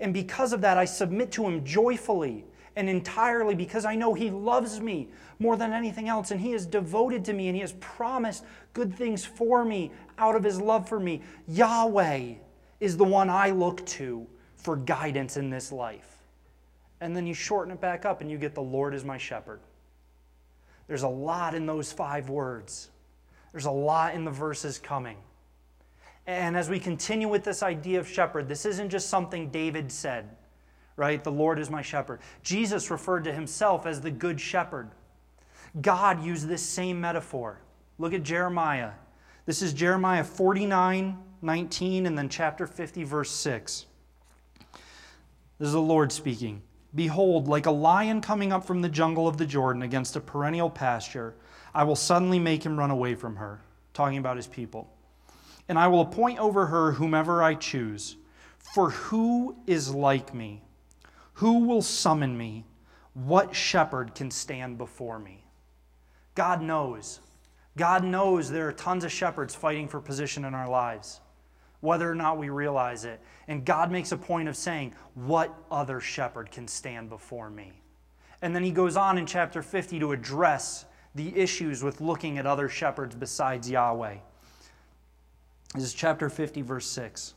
And 0.02 0.12
because 0.12 0.52
of 0.52 0.60
that, 0.62 0.76
I 0.76 0.84
submit 0.84 1.30
to 1.32 1.46
him 1.46 1.64
joyfully 1.64 2.44
and 2.74 2.88
entirely 2.88 3.54
because 3.54 3.84
I 3.84 3.94
know 3.94 4.14
he 4.14 4.30
loves 4.30 4.80
me 4.80 5.08
more 5.38 5.56
than 5.56 5.72
anything 5.72 6.08
else. 6.08 6.32
And 6.32 6.40
he 6.40 6.52
is 6.52 6.66
devoted 6.66 7.24
to 7.26 7.32
me 7.32 7.46
and 7.46 7.54
he 7.54 7.60
has 7.60 7.74
promised 7.74 8.44
good 8.72 8.92
things 8.92 9.24
for 9.24 9.64
me 9.64 9.92
out 10.18 10.34
of 10.34 10.42
his 10.42 10.60
love 10.60 10.88
for 10.88 10.98
me. 10.98 11.22
Yahweh 11.46 12.34
is 12.80 12.96
the 12.96 13.04
one 13.04 13.30
I 13.30 13.50
look 13.50 13.86
to 13.86 14.26
for 14.56 14.76
guidance 14.76 15.36
in 15.36 15.50
this 15.50 15.70
life. 15.70 16.18
And 17.00 17.16
then 17.16 17.24
you 17.24 17.34
shorten 17.34 17.72
it 17.72 17.80
back 17.80 18.04
up 18.04 18.20
and 18.20 18.30
you 18.30 18.38
get 18.38 18.56
the 18.56 18.60
Lord 18.60 18.94
is 18.94 19.04
my 19.04 19.18
shepherd. 19.18 19.60
There's 20.88 21.04
a 21.04 21.08
lot 21.08 21.54
in 21.54 21.64
those 21.64 21.92
five 21.92 22.28
words, 22.28 22.90
there's 23.52 23.66
a 23.66 23.70
lot 23.70 24.14
in 24.14 24.24
the 24.24 24.30
verses 24.32 24.78
coming. 24.78 25.18
And 26.26 26.56
as 26.56 26.70
we 26.70 26.78
continue 26.78 27.28
with 27.28 27.44
this 27.44 27.62
idea 27.62 27.98
of 27.98 28.08
shepherd, 28.08 28.48
this 28.48 28.64
isn't 28.64 28.90
just 28.90 29.08
something 29.08 29.50
David 29.50 29.90
said, 29.90 30.28
right? 30.96 31.22
The 31.22 31.32
Lord 31.32 31.58
is 31.58 31.68
my 31.68 31.82
shepherd. 31.82 32.20
Jesus 32.42 32.90
referred 32.90 33.24
to 33.24 33.32
himself 33.32 33.86
as 33.86 34.00
the 34.00 34.10
good 34.10 34.40
shepherd. 34.40 34.90
God 35.80 36.22
used 36.22 36.46
this 36.46 36.62
same 36.62 37.00
metaphor. 37.00 37.60
Look 37.98 38.12
at 38.12 38.22
Jeremiah. 38.22 38.92
This 39.46 39.62
is 39.62 39.72
Jeremiah 39.72 40.22
49, 40.22 41.18
19, 41.42 42.06
and 42.06 42.16
then 42.16 42.28
chapter 42.28 42.66
50, 42.68 43.02
verse 43.02 43.30
6. 43.30 43.86
This 45.58 45.66
is 45.66 45.72
the 45.72 45.80
Lord 45.80 46.12
speaking. 46.12 46.62
Behold, 46.94 47.48
like 47.48 47.66
a 47.66 47.70
lion 47.70 48.20
coming 48.20 48.52
up 48.52 48.64
from 48.64 48.80
the 48.80 48.88
jungle 48.88 49.26
of 49.26 49.38
the 49.38 49.46
Jordan 49.46 49.82
against 49.82 50.14
a 50.14 50.20
perennial 50.20 50.70
pasture, 50.70 51.34
I 51.74 51.82
will 51.82 51.96
suddenly 51.96 52.38
make 52.38 52.64
him 52.64 52.78
run 52.78 52.90
away 52.90 53.14
from 53.16 53.36
her. 53.36 53.60
Talking 53.92 54.18
about 54.18 54.36
his 54.36 54.46
people 54.46 54.88
and 55.68 55.78
I 55.78 55.88
will 55.88 56.02
appoint 56.02 56.38
over 56.38 56.66
her 56.66 56.92
whomever 56.92 57.42
I 57.42 57.54
choose. 57.54 58.16
For 58.58 58.90
who 58.90 59.56
is 59.66 59.94
like 59.94 60.34
me? 60.34 60.62
Who 61.34 61.60
will 61.66 61.82
summon 61.82 62.36
me? 62.36 62.64
What 63.14 63.54
shepherd 63.54 64.14
can 64.14 64.30
stand 64.30 64.78
before 64.78 65.18
me? 65.18 65.44
God 66.34 66.62
knows. 66.62 67.20
God 67.76 68.04
knows 68.04 68.50
there 68.50 68.68
are 68.68 68.72
tons 68.72 69.04
of 69.04 69.12
shepherds 69.12 69.54
fighting 69.54 69.88
for 69.88 70.00
position 70.00 70.44
in 70.44 70.54
our 70.54 70.68
lives, 70.68 71.20
whether 71.80 72.10
or 72.10 72.14
not 72.14 72.38
we 72.38 72.48
realize 72.48 73.04
it. 73.04 73.20
And 73.48 73.64
God 73.64 73.90
makes 73.90 74.12
a 74.12 74.16
point 74.16 74.48
of 74.48 74.56
saying, 74.56 74.94
What 75.14 75.54
other 75.70 76.00
shepherd 76.00 76.50
can 76.50 76.68
stand 76.68 77.08
before 77.08 77.50
me? 77.50 77.72
And 78.42 78.54
then 78.54 78.64
he 78.64 78.72
goes 78.72 78.96
on 78.96 79.18
in 79.18 79.26
chapter 79.26 79.62
50 79.62 80.00
to 80.00 80.12
address 80.12 80.86
the 81.14 81.36
issues 81.36 81.82
with 81.82 82.00
looking 82.00 82.38
at 82.38 82.46
other 82.46 82.68
shepherds 82.68 83.14
besides 83.14 83.70
Yahweh. 83.70 84.16
This 85.74 85.84
is 85.84 85.94
chapter 85.94 86.28
50, 86.28 86.60
verse 86.62 86.86
6. 86.86 87.34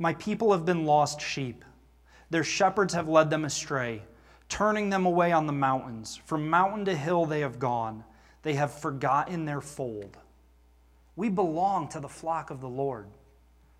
My 0.00 0.14
people 0.14 0.52
have 0.52 0.64
been 0.64 0.84
lost 0.84 1.20
sheep. 1.20 1.64
Their 2.30 2.42
shepherds 2.42 2.94
have 2.94 3.08
led 3.08 3.30
them 3.30 3.44
astray, 3.44 4.02
turning 4.48 4.90
them 4.90 5.06
away 5.06 5.30
on 5.30 5.46
the 5.46 5.52
mountains. 5.52 6.20
From 6.24 6.50
mountain 6.50 6.84
to 6.86 6.96
hill 6.96 7.26
they 7.26 7.40
have 7.40 7.58
gone. 7.58 8.02
They 8.42 8.54
have 8.54 8.72
forgotten 8.72 9.44
their 9.44 9.60
fold. 9.60 10.16
We 11.14 11.28
belong 11.28 11.88
to 11.88 12.00
the 12.00 12.08
flock 12.08 12.50
of 12.50 12.60
the 12.60 12.68
Lord. 12.68 13.06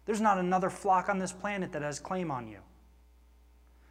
There's 0.06 0.20
not 0.20 0.38
another 0.38 0.70
flock 0.70 1.08
on 1.08 1.18
this 1.18 1.32
planet 1.32 1.72
that 1.72 1.82
has 1.82 1.98
claim 2.00 2.30
on 2.30 2.48
you. 2.48 2.58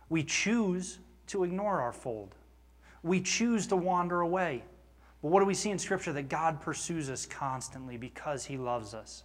We 0.10 0.24
choose 0.24 1.00
to 1.28 1.44
ignore 1.44 1.82
our 1.82 1.94
fold. 1.94 2.36
We 3.04 3.22
choose 3.22 3.68
to 3.68 3.76
wander 3.76 4.22
away. 4.22 4.64
But 5.22 5.30
what 5.30 5.42
do 5.42 5.46
we 5.46 5.54
see 5.54 5.72
in 5.72 5.80
Scripture? 5.80 6.14
That 6.14 6.30
God 6.30 6.62
pursues 6.62 7.10
us 7.10 7.26
constantly 7.26 7.98
because 7.98 8.46
He 8.46 8.58
loves 8.58 8.94
us. 8.94 9.24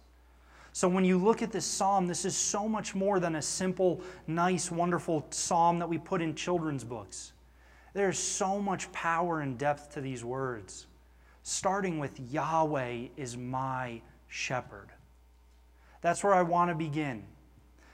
So 0.73 0.89
when 0.89 1.05
you 1.05 1.19
look 1.19 1.43
at 1.43 1.51
this 1.51 1.65
psalm, 1.65 2.07
this 2.07 2.25
is 2.25 2.35
so 2.35 2.67
much 2.67 2.95
more 2.95 3.19
than 3.19 3.35
a 3.35 3.41
simple, 3.41 4.01
nice, 4.25 4.71
wonderful 4.71 5.25
psalm 5.29 5.77
that 5.77 5.87
we 5.87 5.99
put 5.99 6.19
in 6.19 6.33
children's 6.33 6.83
books. 6.83 7.33
There's 7.93 8.17
so 8.17 8.59
much 8.59 8.91
power 8.91 9.41
and 9.41 9.55
depth 9.55 9.93
to 9.93 10.01
these 10.01 10.25
words, 10.25 10.87
starting 11.43 11.99
with 11.99 12.19
Yahweh 12.19 13.09
is 13.15 13.37
my 13.37 14.01
shepherd. 14.27 14.89
That's 16.01 16.23
where 16.23 16.33
I 16.33 16.41
want 16.41 16.71
to 16.71 16.75
begin 16.75 17.23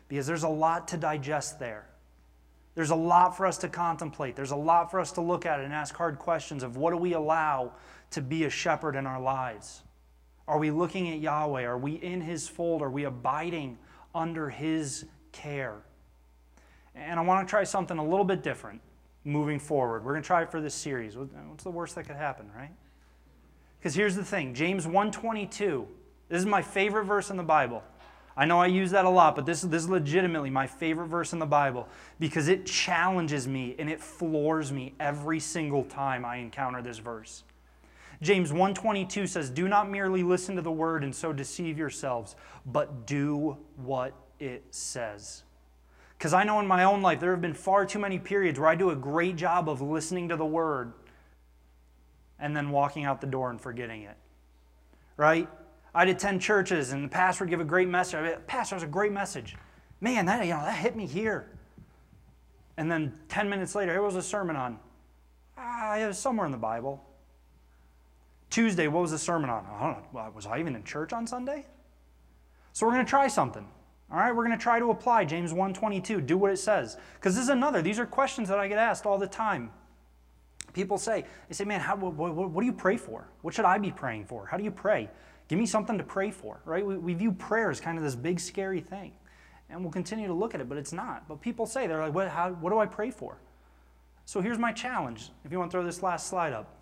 because 0.07 0.25
there's 0.25 0.43
a 0.43 0.49
lot 0.49 0.87
to 0.87 0.97
digest 0.97 1.59
there. 1.59 1.85
There's 2.75 2.91
a 2.91 2.95
lot 2.95 3.35
for 3.35 3.45
us 3.45 3.57
to 3.57 3.67
contemplate. 3.67 4.37
There's 4.37 4.51
a 4.51 4.55
lot 4.55 4.89
for 4.89 5.01
us 5.01 5.11
to 5.13 5.21
look 5.21 5.45
at 5.45 5.59
and 5.59 5.73
ask 5.73 5.93
hard 5.95 6.17
questions 6.17 6.63
of 6.63 6.77
what 6.77 6.91
do 6.91 6.97
we 6.97 7.11
allow 7.11 7.73
to 8.11 8.21
be 8.21 8.45
a 8.45 8.49
shepherd 8.49 8.95
in 8.95 9.05
our 9.05 9.19
lives? 9.19 9.83
Are 10.49 10.57
we 10.57 10.71
looking 10.71 11.11
at 11.11 11.19
Yahweh? 11.19 11.63
Are 11.63 11.77
we 11.77 11.93
in 11.93 12.21
His 12.21 12.47
fold? 12.47 12.81
Are 12.81 12.89
we 12.89 13.03
abiding 13.03 13.77
under 14.15 14.49
His 14.49 15.05
care? 15.31 15.75
And 16.95 17.19
I 17.19 17.23
want 17.23 17.47
to 17.47 17.49
try 17.49 17.63
something 17.63 17.99
a 17.99 18.03
little 18.03 18.25
bit 18.25 18.41
different 18.41 18.81
moving 19.23 19.59
forward. 19.59 20.03
We're 20.03 20.13
going 20.13 20.23
to 20.23 20.27
try 20.27 20.41
it 20.41 20.49
for 20.49 20.59
this 20.59 20.73
series. 20.73 21.15
What's 21.15 21.63
the 21.63 21.69
worst 21.69 21.93
that 21.95 22.07
could 22.07 22.15
happen, 22.15 22.49
right? 22.57 22.71
Because 23.79 23.93
here's 23.93 24.15
the 24.15 24.25
thing 24.25 24.55
James 24.55 24.87
122. 24.87 25.87
This 26.29 26.39
is 26.39 26.47
my 26.47 26.63
favorite 26.63 27.05
verse 27.05 27.29
in 27.29 27.37
the 27.37 27.43
Bible. 27.43 27.83
I 28.35 28.45
know 28.45 28.59
I 28.59 28.67
use 28.67 28.89
that 28.91 29.05
a 29.05 29.09
lot, 29.09 29.35
but 29.35 29.45
this, 29.45 29.61
this 29.61 29.83
is 29.83 29.89
legitimately 29.89 30.49
my 30.49 30.65
favorite 30.65 31.07
verse 31.07 31.31
in 31.31 31.39
the 31.39 31.45
Bible 31.45 31.87
because 32.19 32.47
it 32.47 32.65
challenges 32.65 33.47
me 33.47 33.75
and 33.77 33.87
it 33.87 34.01
floors 34.01 34.71
me 34.71 34.95
every 34.99 35.39
single 35.39 35.83
time 35.83 36.25
I 36.25 36.37
encounter 36.37 36.81
this 36.81 36.97
verse. 36.97 37.43
James 38.21 38.51
1:22 38.51 39.27
says, 39.27 39.49
"Do 39.49 39.67
not 39.67 39.89
merely 39.89 40.23
listen 40.23 40.55
to 40.55 40.61
the 40.61 40.71
word 40.71 41.03
and 41.03 41.15
so 41.15 41.31
deceive 41.31 41.77
yourselves, 41.77 42.35
but 42.65 43.05
do 43.05 43.57
what 43.77 44.13
it 44.39 44.73
says." 44.73 45.43
Because 46.17 46.33
I 46.33 46.43
know 46.43 46.59
in 46.59 46.67
my 46.67 46.83
own 46.83 47.01
life 47.01 47.21
there 47.21 47.31
have 47.31 47.41
been 47.41 47.53
far 47.53 47.85
too 47.85 47.99
many 47.99 48.19
periods 48.19 48.59
where 48.59 48.67
I 48.67 48.75
do 48.75 48.89
a 48.89 48.95
great 48.95 49.37
job 49.37 49.69
of 49.69 49.81
listening 49.81 50.27
to 50.29 50.35
the 50.35 50.45
word 50.45 50.91
and 52.37 52.55
then 52.55 52.71
walking 52.71 53.05
out 53.05 53.21
the 53.21 53.27
door 53.27 53.49
and 53.49 53.59
forgetting 53.59 54.03
it. 54.03 54.17
Right? 55.15 55.47
I'd 55.95 56.09
attend 56.09 56.41
churches 56.41 56.91
and 56.91 57.05
the 57.05 57.09
pastor 57.09 57.45
would 57.45 57.49
give 57.49 57.61
a 57.61 57.65
great 57.65 57.87
message. 57.87 58.15
I 58.15 58.21
mean, 58.21 58.35
pastor 58.47 58.75
has 58.75 58.83
a 58.83 58.87
great 58.87 59.13
message. 59.13 59.55
Man, 60.01 60.25
that 60.25 60.45
you 60.45 60.53
know 60.53 60.61
that 60.61 60.75
hit 60.75 60.95
me 60.95 61.05
here. 61.05 61.49
And 62.75 62.91
then 62.91 63.17
10 63.29 63.49
minutes 63.49 63.75
later, 63.75 63.93
here 63.93 64.01
was 64.01 64.15
a 64.15 64.21
sermon 64.21 64.55
on. 64.55 64.79
Ah, 65.57 65.95
it 65.97 66.07
was 66.07 66.17
somewhere 66.17 66.45
in 66.45 66.51
the 66.51 66.57
Bible. 66.57 67.05
Tuesday, 68.49 68.87
what 68.87 69.01
was 69.01 69.11
the 69.11 69.17
sermon 69.17 69.49
on? 69.49 69.65
I 69.65 69.93
don't 69.93 70.13
know. 70.13 70.31
Was 70.35 70.45
I 70.45 70.59
even 70.59 70.75
in 70.75 70.83
church 70.83 71.13
on 71.13 71.27
Sunday? 71.27 71.65
So 72.73 72.85
we're 72.85 72.93
going 72.93 73.05
to 73.05 73.09
try 73.09 73.27
something. 73.27 73.67
All 74.11 74.17
right, 74.17 74.35
we're 74.35 74.45
going 74.45 74.57
to 74.57 74.61
try 74.61 74.79
to 74.79 74.89
apply 74.89 75.25
James 75.25 75.53
1:22. 75.53 76.25
Do 76.25 76.37
what 76.37 76.51
it 76.51 76.57
says. 76.57 76.97
Because 77.15 77.35
this 77.35 77.43
is 77.43 77.49
another. 77.49 77.81
These 77.81 77.99
are 77.99 78.05
questions 78.05 78.49
that 78.49 78.57
I 78.57 78.67
get 78.67 78.79
asked 78.79 79.05
all 79.05 79.19
the 79.19 79.27
time. 79.27 79.71
People 80.73 80.97
say, 80.97 81.25
they 81.47 81.53
say, 81.53 81.65
man, 81.65 81.79
how, 81.79 81.95
what, 81.95 82.13
what, 82.13 82.49
what 82.49 82.61
do 82.61 82.65
you 82.65 82.73
pray 82.73 82.97
for? 82.97 83.27
What 83.41 83.53
should 83.53 83.65
I 83.65 83.77
be 83.77 83.91
praying 83.91 84.25
for? 84.25 84.45
How 84.45 84.57
do 84.57 84.63
you 84.63 84.71
pray? 84.71 85.09
Give 85.47 85.57
me 85.57 85.65
something 85.65 85.97
to 85.97 86.03
pray 86.03 86.31
for, 86.31 86.61
right? 86.63 86.85
We, 86.85 86.97
we 86.97 87.13
view 87.15 87.31
prayer 87.31 87.71
as 87.71 87.79
kind 87.79 87.97
of 87.97 88.03
this 88.03 88.15
big, 88.15 88.39
scary 88.39 88.81
thing. 88.81 89.13
And 89.69 89.81
we'll 89.81 89.91
continue 89.91 90.27
to 90.27 90.33
look 90.33 90.53
at 90.55 90.61
it, 90.61 90.69
but 90.69 90.77
it's 90.77 90.93
not. 90.93 91.27
But 91.27 91.41
people 91.41 91.65
say, 91.65 91.87
they're 91.87 92.01
like, 92.01 92.13
what, 92.13 92.29
how, 92.29 92.51
what 92.53 92.69
do 92.71 92.79
I 92.79 92.85
pray 92.85 93.11
for? 93.11 93.37
So 94.25 94.41
here's 94.41 94.59
my 94.59 94.71
challenge, 94.71 95.31
if 95.43 95.51
you 95.51 95.57
want 95.57 95.71
to 95.71 95.75
throw 95.75 95.83
this 95.83 96.03
last 96.03 96.27
slide 96.27 96.53
up. 96.53 96.75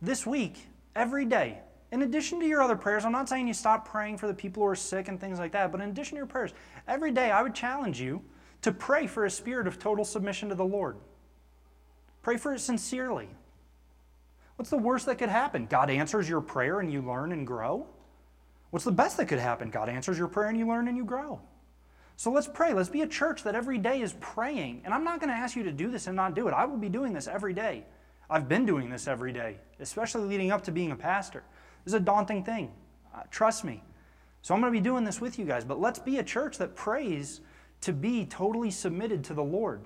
This 0.00 0.24
week, 0.24 0.68
every 0.96 1.24
day, 1.24 1.60
in 1.92 2.02
addition 2.02 2.40
to 2.40 2.46
your 2.46 2.62
other 2.62 2.74
prayers, 2.74 3.04
I'm 3.04 3.12
not 3.12 3.28
saying 3.28 3.46
you 3.46 3.54
stop 3.54 3.88
praying 3.88 4.18
for 4.18 4.26
the 4.26 4.34
people 4.34 4.62
who 4.62 4.68
are 4.68 4.74
sick 4.74 5.08
and 5.08 5.20
things 5.20 5.38
like 5.38 5.52
that, 5.52 5.70
but 5.70 5.80
in 5.80 5.90
addition 5.90 6.12
to 6.12 6.16
your 6.16 6.26
prayers, 6.26 6.52
every 6.88 7.12
day 7.12 7.30
I 7.30 7.42
would 7.42 7.54
challenge 7.54 8.00
you 8.00 8.22
to 8.62 8.72
pray 8.72 9.06
for 9.06 9.24
a 9.24 9.30
spirit 9.30 9.66
of 9.66 9.78
total 9.78 10.04
submission 10.04 10.48
to 10.48 10.54
the 10.54 10.64
Lord. 10.64 10.96
Pray 12.22 12.36
for 12.36 12.52
it 12.54 12.58
sincerely. 12.58 13.28
What's 14.56 14.70
the 14.70 14.78
worst 14.78 15.06
that 15.06 15.18
could 15.18 15.28
happen? 15.28 15.66
God 15.66 15.90
answers 15.90 16.28
your 16.28 16.40
prayer 16.40 16.80
and 16.80 16.92
you 16.92 17.02
learn 17.02 17.30
and 17.30 17.46
grow. 17.46 17.86
What's 18.70 18.84
the 18.84 18.92
best 18.92 19.16
that 19.18 19.26
could 19.26 19.38
happen? 19.38 19.70
God 19.70 19.88
answers 19.88 20.18
your 20.18 20.28
prayer 20.28 20.48
and 20.48 20.58
you 20.58 20.66
learn 20.66 20.88
and 20.88 20.96
you 20.96 21.04
grow. 21.04 21.40
So 22.16 22.32
let's 22.32 22.48
pray. 22.48 22.72
Let's 22.72 22.88
be 22.88 23.02
a 23.02 23.06
church 23.06 23.44
that 23.44 23.54
every 23.54 23.78
day 23.78 24.00
is 24.00 24.14
praying. 24.20 24.82
And 24.84 24.92
I'm 24.92 25.04
not 25.04 25.20
going 25.20 25.28
to 25.28 25.36
ask 25.36 25.54
you 25.54 25.62
to 25.64 25.72
do 25.72 25.90
this 25.90 26.06
and 26.06 26.16
not 26.16 26.34
do 26.34 26.48
it. 26.48 26.54
I 26.54 26.64
will 26.64 26.78
be 26.78 26.88
doing 26.88 27.12
this 27.12 27.28
every 27.28 27.52
day. 27.52 27.84
I've 28.28 28.48
been 28.48 28.66
doing 28.66 28.90
this 28.90 29.06
every 29.06 29.32
day, 29.32 29.58
especially 29.80 30.28
leading 30.28 30.50
up 30.50 30.62
to 30.64 30.72
being 30.72 30.90
a 30.90 30.96
pastor. 30.96 31.42
This 31.84 31.92
is 31.92 32.00
a 32.00 32.00
daunting 32.00 32.42
thing. 32.44 32.72
Uh, 33.14 33.22
trust 33.30 33.64
me. 33.64 33.82
So 34.42 34.54
I'm 34.54 34.60
going 34.60 34.72
to 34.72 34.78
be 34.78 34.82
doing 34.82 35.04
this 35.04 35.20
with 35.20 35.38
you 35.38 35.44
guys. 35.44 35.64
But 35.64 35.80
let's 35.80 35.98
be 35.98 36.18
a 36.18 36.22
church 36.22 36.58
that 36.58 36.74
prays 36.74 37.40
to 37.82 37.92
be 37.92 38.26
totally 38.26 38.70
submitted 38.70 39.24
to 39.24 39.34
the 39.34 39.42
Lord. 39.42 39.82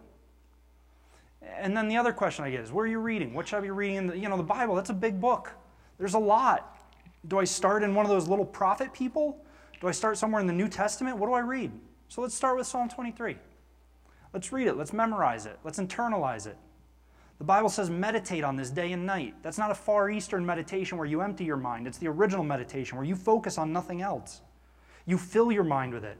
And 1.42 1.76
then 1.76 1.88
the 1.88 1.96
other 1.96 2.12
question 2.12 2.44
I 2.44 2.50
get 2.50 2.60
is, 2.60 2.72
where 2.72 2.84
are 2.84 2.88
you 2.88 2.98
reading? 2.98 3.34
What 3.34 3.48
should 3.48 3.56
I 3.56 3.60
be 3.60 3.70
reading? 3.70 4.12
You 4.20 4.28
know, 4.28 4.36
the 4.36 4.42
Bible, 4.42 4.74
that's 4.74 4.90
a 4.90 4.94
big 4.94 5.20
book. 5.20 5.52
There's 5.98 6.14
a 6.14 6.18
lot. 6.18 6.76
Do 7.28 7.38
I 7.38 7.44
start 7.44 7.82
in 7.82 7.94
one 7.94 8.04
of 8.04 8.10
those 8.10 8.28
little 8.28 8.44
prophet 8.44 8.92
people? 8.92 9.44
Do 9.80 9.88
I 9.88 9.92
start 9.92 10.18
somewhere 10.18 10.40
in 10.40 10.46
the 10.46 10.52
New 10.52 10.68
Testament? 10.68 11.16
What 11.16 11.26
do 11.26 11.32
I 11.32 11.40
read? 11.40 11.72
So 12.08 12.22
let's 12.22 12.34
start 12.34 12.56
with 12.56 12.66
Psalm 12.66 12.88
23. 12.88 13.36
Let's 14.32 14.52
read 14.52 14.66
it. 14.66 14.76
Let's 14.76 14.92
memorize 14.92 15.46
it. 15.46 15.58
Let's 15.64 15.78
internalize 15.78 16.46
it. 16.46 16.56
The 17.40 17.44
Bible 17.44 17.70
says 17.70 17.88
meditate 17.88 18.44
on 18.44 18.54
this 18.54 18.68
day 18.68 18.92
and 18.92 19.06
night. 19.06 19.34
That's 19.42 19.56
not 19.56 19.70
a 19.70 19.74
Far 19.74 20.10
Eastern 20.10 20.44
meditation 20.44 20.98
where 20.98 21.06
you 21.06 21.22
empty 21.22 21.42
your 21.42 21.56
mind. 21.56 21.86
It's 21.86 21.96
the 21.96 22.08
original 22.08 22.44
meditation 22.44 22.98
where 22.98 23.06
you 23.06 23.16
focus 23.16 23.56
on 23.56 23.72
nothing 23.72 24.02
else. 24.02 24.42
You 25.06 25.16
fill 25.16 25.50
your 25.50 25.64
mind 25.64 25.94
with 25.94 26.04
it. 26.04 26.18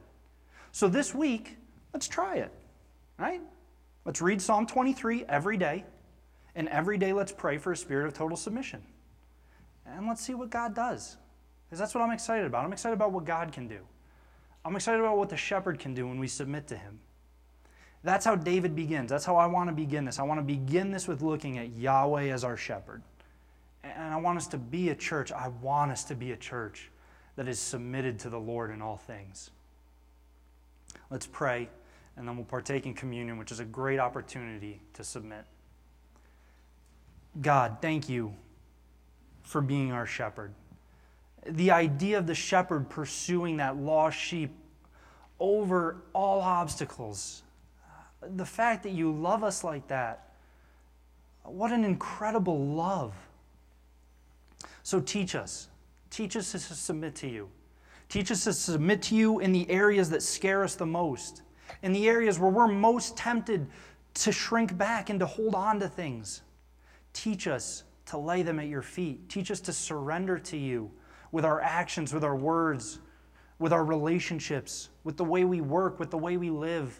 So 0.71 0.89
this 0.89 1.13
week, 1.13 1.57
let's 1.93 2.07
try 2.07 2.37
it. 2.37 2.51
Right? 3.19 3.39
Let's 4.03 4.19
read 4.19 4.41
Psalm 4.41 4.65
23 4.65 5.25
every 5.29 5.57
day. 5.57 5.85
And 6.55 6.67
every 6.69 6.97
day, 6.97 7.13
let's 7.13 7.31
pray 7.31 7.59
for 7.59 7.71
a 7.71 7.77
spirit 7.77 8.07
of 8.07 8.13
total 8.13 8.35
submission. 8.35 8.81
And 9.85 10.07
let's 10.07 10.21
see 10.21 10.33
what 10.33 10.49
God 10.49 10.73
does. 10.73 11.17
Because 11.69 11.77
that's 11.77 11.93
what 11.93 12.01
I'm 12.01 12.11
excited 12.11 12.47
about. 12.47 12.65
I'm 12.65 12.73
excited 12.73 12.95
about 12.95 13.11
what 13.11 13.25
God 13.25 13.51
can 13.51 13.67
do. 13.67 13.81
I'm 14.65 14.75
excited 14.75 14.99
about 14.99 15.17
what 15.17 15.29
the 15.29 15.37
shepherd 15.37 15.77
can 15.77 15.93
do 15.93 16.07
when 16.07 16.19
we 16.19 16.27
submit 16.27 16.67
to 16.69 16.77
him. 16.77 16.99
That's 18.03 18.25
how 18.25 18.35
David 18.35 18.75
begins. 18.75 19.11
That's 19.11 19.25
how 19.25 19.35
I 19.35 19.45
want 19.45 19.69
to 19.69 19.75
begin 19.75 20.05
this. 20.05 20.17
I 20.17 20.23
want 20.23 20.39
to 20.39 20.43
begin 20.43 20.91
this 20.91 21.07
with 21.07 21.21
looking 21.21 21.57
at 21.57 21.75
Yahweh 21.75 22.29
as 22.31 22.43
our 22.43 22.57
shepherd. 22.57 23.03
And 23.83 24.13
I 24.13 24.17
want 24.17 24.37
us 24.37 24.47
to 24.47 24.57
be 24.57 24.89
a 24.89 24.95
church. 24.95 25.31
I 25.31 25.49
want 25.49 25.91
us 25.91 26.03
to 26.05 26.15
be 26.15 26.31
a 26.31 26.37
church 26.37 26.89
that 27.35 27.47
is 27.47 27.59
submitted 27.59 28.19
to 28.19 28.29
the 28.29 28.39
Lord 28.39 28.71
in 28.71 28.81
all 28.81 28.97
things. 28.97 29.51
Let's 31.09 31.27
pray, 31.27 31.69
and 32.17 32.27
then 32.27 32.35
we'll 32.35 32.45
partake 32.45 32.85
in 32.85 32.93
communion, 32.93 33.37
which 33.37 33.51
is 33.51 33.59
a 33.59 33.65
great 33.65 33.99
opportunity 33.99 34.81
to 34.93 35.03
submit. 35.03 35.45
God, 37.39 37.77
thank 37.81 38.09
you 38.09 38.33
for 39.43 39.61
being 39.61 39.91
our 39.91 40.05
shepherd. 40.05 40.53
The 41.47 41.71
idea 41.71 42.17
of 42.17 42.27
the 42.27 42.35
shepherd 42.35 42.89
pursuing 42.89 43.57
that 43.57 43.77
lost 43.77 44.17
sheep 44.17 44.51
over 45.39 45.97
all 46.13 46.41
obstacles 46.41 47.41
the 48.21 48.45
fact 48.45 48.83
that 48.83 48.91
you 48.91 49.11
love 49.11 49.43
us 49.43 49.63
like 49.63 49.87
that, 49.87 50.33
what 51.43 51.71
an 51.71 51.83
incredible 51.83 52.65
love. 52.67 53.13
So 54.83 54.99
teach 54.99 55.35
us. 55.35 55.67
Teach 56.09 56.35
us 56.35 56.51
to 56.51 56.59
submit 56.59 57.15
to 57.15 57.27
you. 57.27 57.49
Teach 58.09 58.31
us 58.31 58.43
to 58.43 58.53
submit 58.53 59.01
to 59.03 59.15
you 59.15 59.39
in 59.39 59.51
the 59.51 59.69
areas 59.69 60.09
that 60.09 60.21
scare 60.21 60.63
us 60.63 60.75
the 60.75 60.85
most, 60.85 61.43
in 61.81 61.93
the 61.93 62.09
areas 62.09 62.37
where 62.37 62.51
we're 62.51 62.67
most 62.67 63.15
tempted 63.15 63.67
to 64.15 64.31
shrink 64.31 64.77
back 64.77 65.09
and 65.09 65.19
to 65.19 65.25
hold 65.25 65.55
on 65.55 65.79
to 65.79 65.87
things. 65.87 66.41
Teach 67.13 67.47
us 67.47 67.83
to 68.07 68.17
lay 68.17 68.41
them 68.41 68.59
at 68.59 68.67
your 68.67 68.81
feet. 68.81 69.29
Teach 69.29 69.49
us 69.49 69.61
to 69.61 69.71
surrender 69.73 70.37
to 70.37 70.57
you 70.57 70.91
with 71.31 71.45
our 71.45 71.61
actions, 71.61 72.13
with 72.13 72.25
our 72.25 72.35
words, 72.35 72.99
with 73.59 73.71
our 73.71 73.85
relationships, 73.85 74.89
with 75.05 75.15
the 75.15 75.23
way 75.23 75.45
we 75.45 75.61
work, 75.61 75.99
with 75.99 76.11
the 76.11 76.17
way 76.17 76.35
we 76.35 76.49
live. 76.49 76.99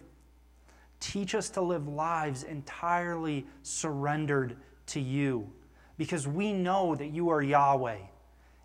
Teach 1.02 1.36
us 1.36 1.50
to 1.50 1.62
live 1.62 1.88
lives 1.90 2.44
entirely 2.44 3.46
surrendered 3.64 4.56
to 4.86 5.02
you 5.02 5.52
because 5.98 6.28
we 6.28 6.54
know 6.54 6.96
that 6.96 7.08
you 7.08 7.30
are 7.30 7.42
Yahweh 7.42 7.98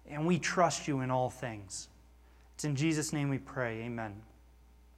and 0.08 0.24
we 0.26 0.38
trust 0.38 0.86
you 0.86 1.00
in 1.00 1.10
all 1.10 1.30
things. 1.30 1.88
It's 2.54 2.64
in 2.64 2.76
Jesus' 2.76 3.12
name 3.12 3.30
we 3.30 3.38
pray. 3.38 3.82
Amen. 3.82 4.14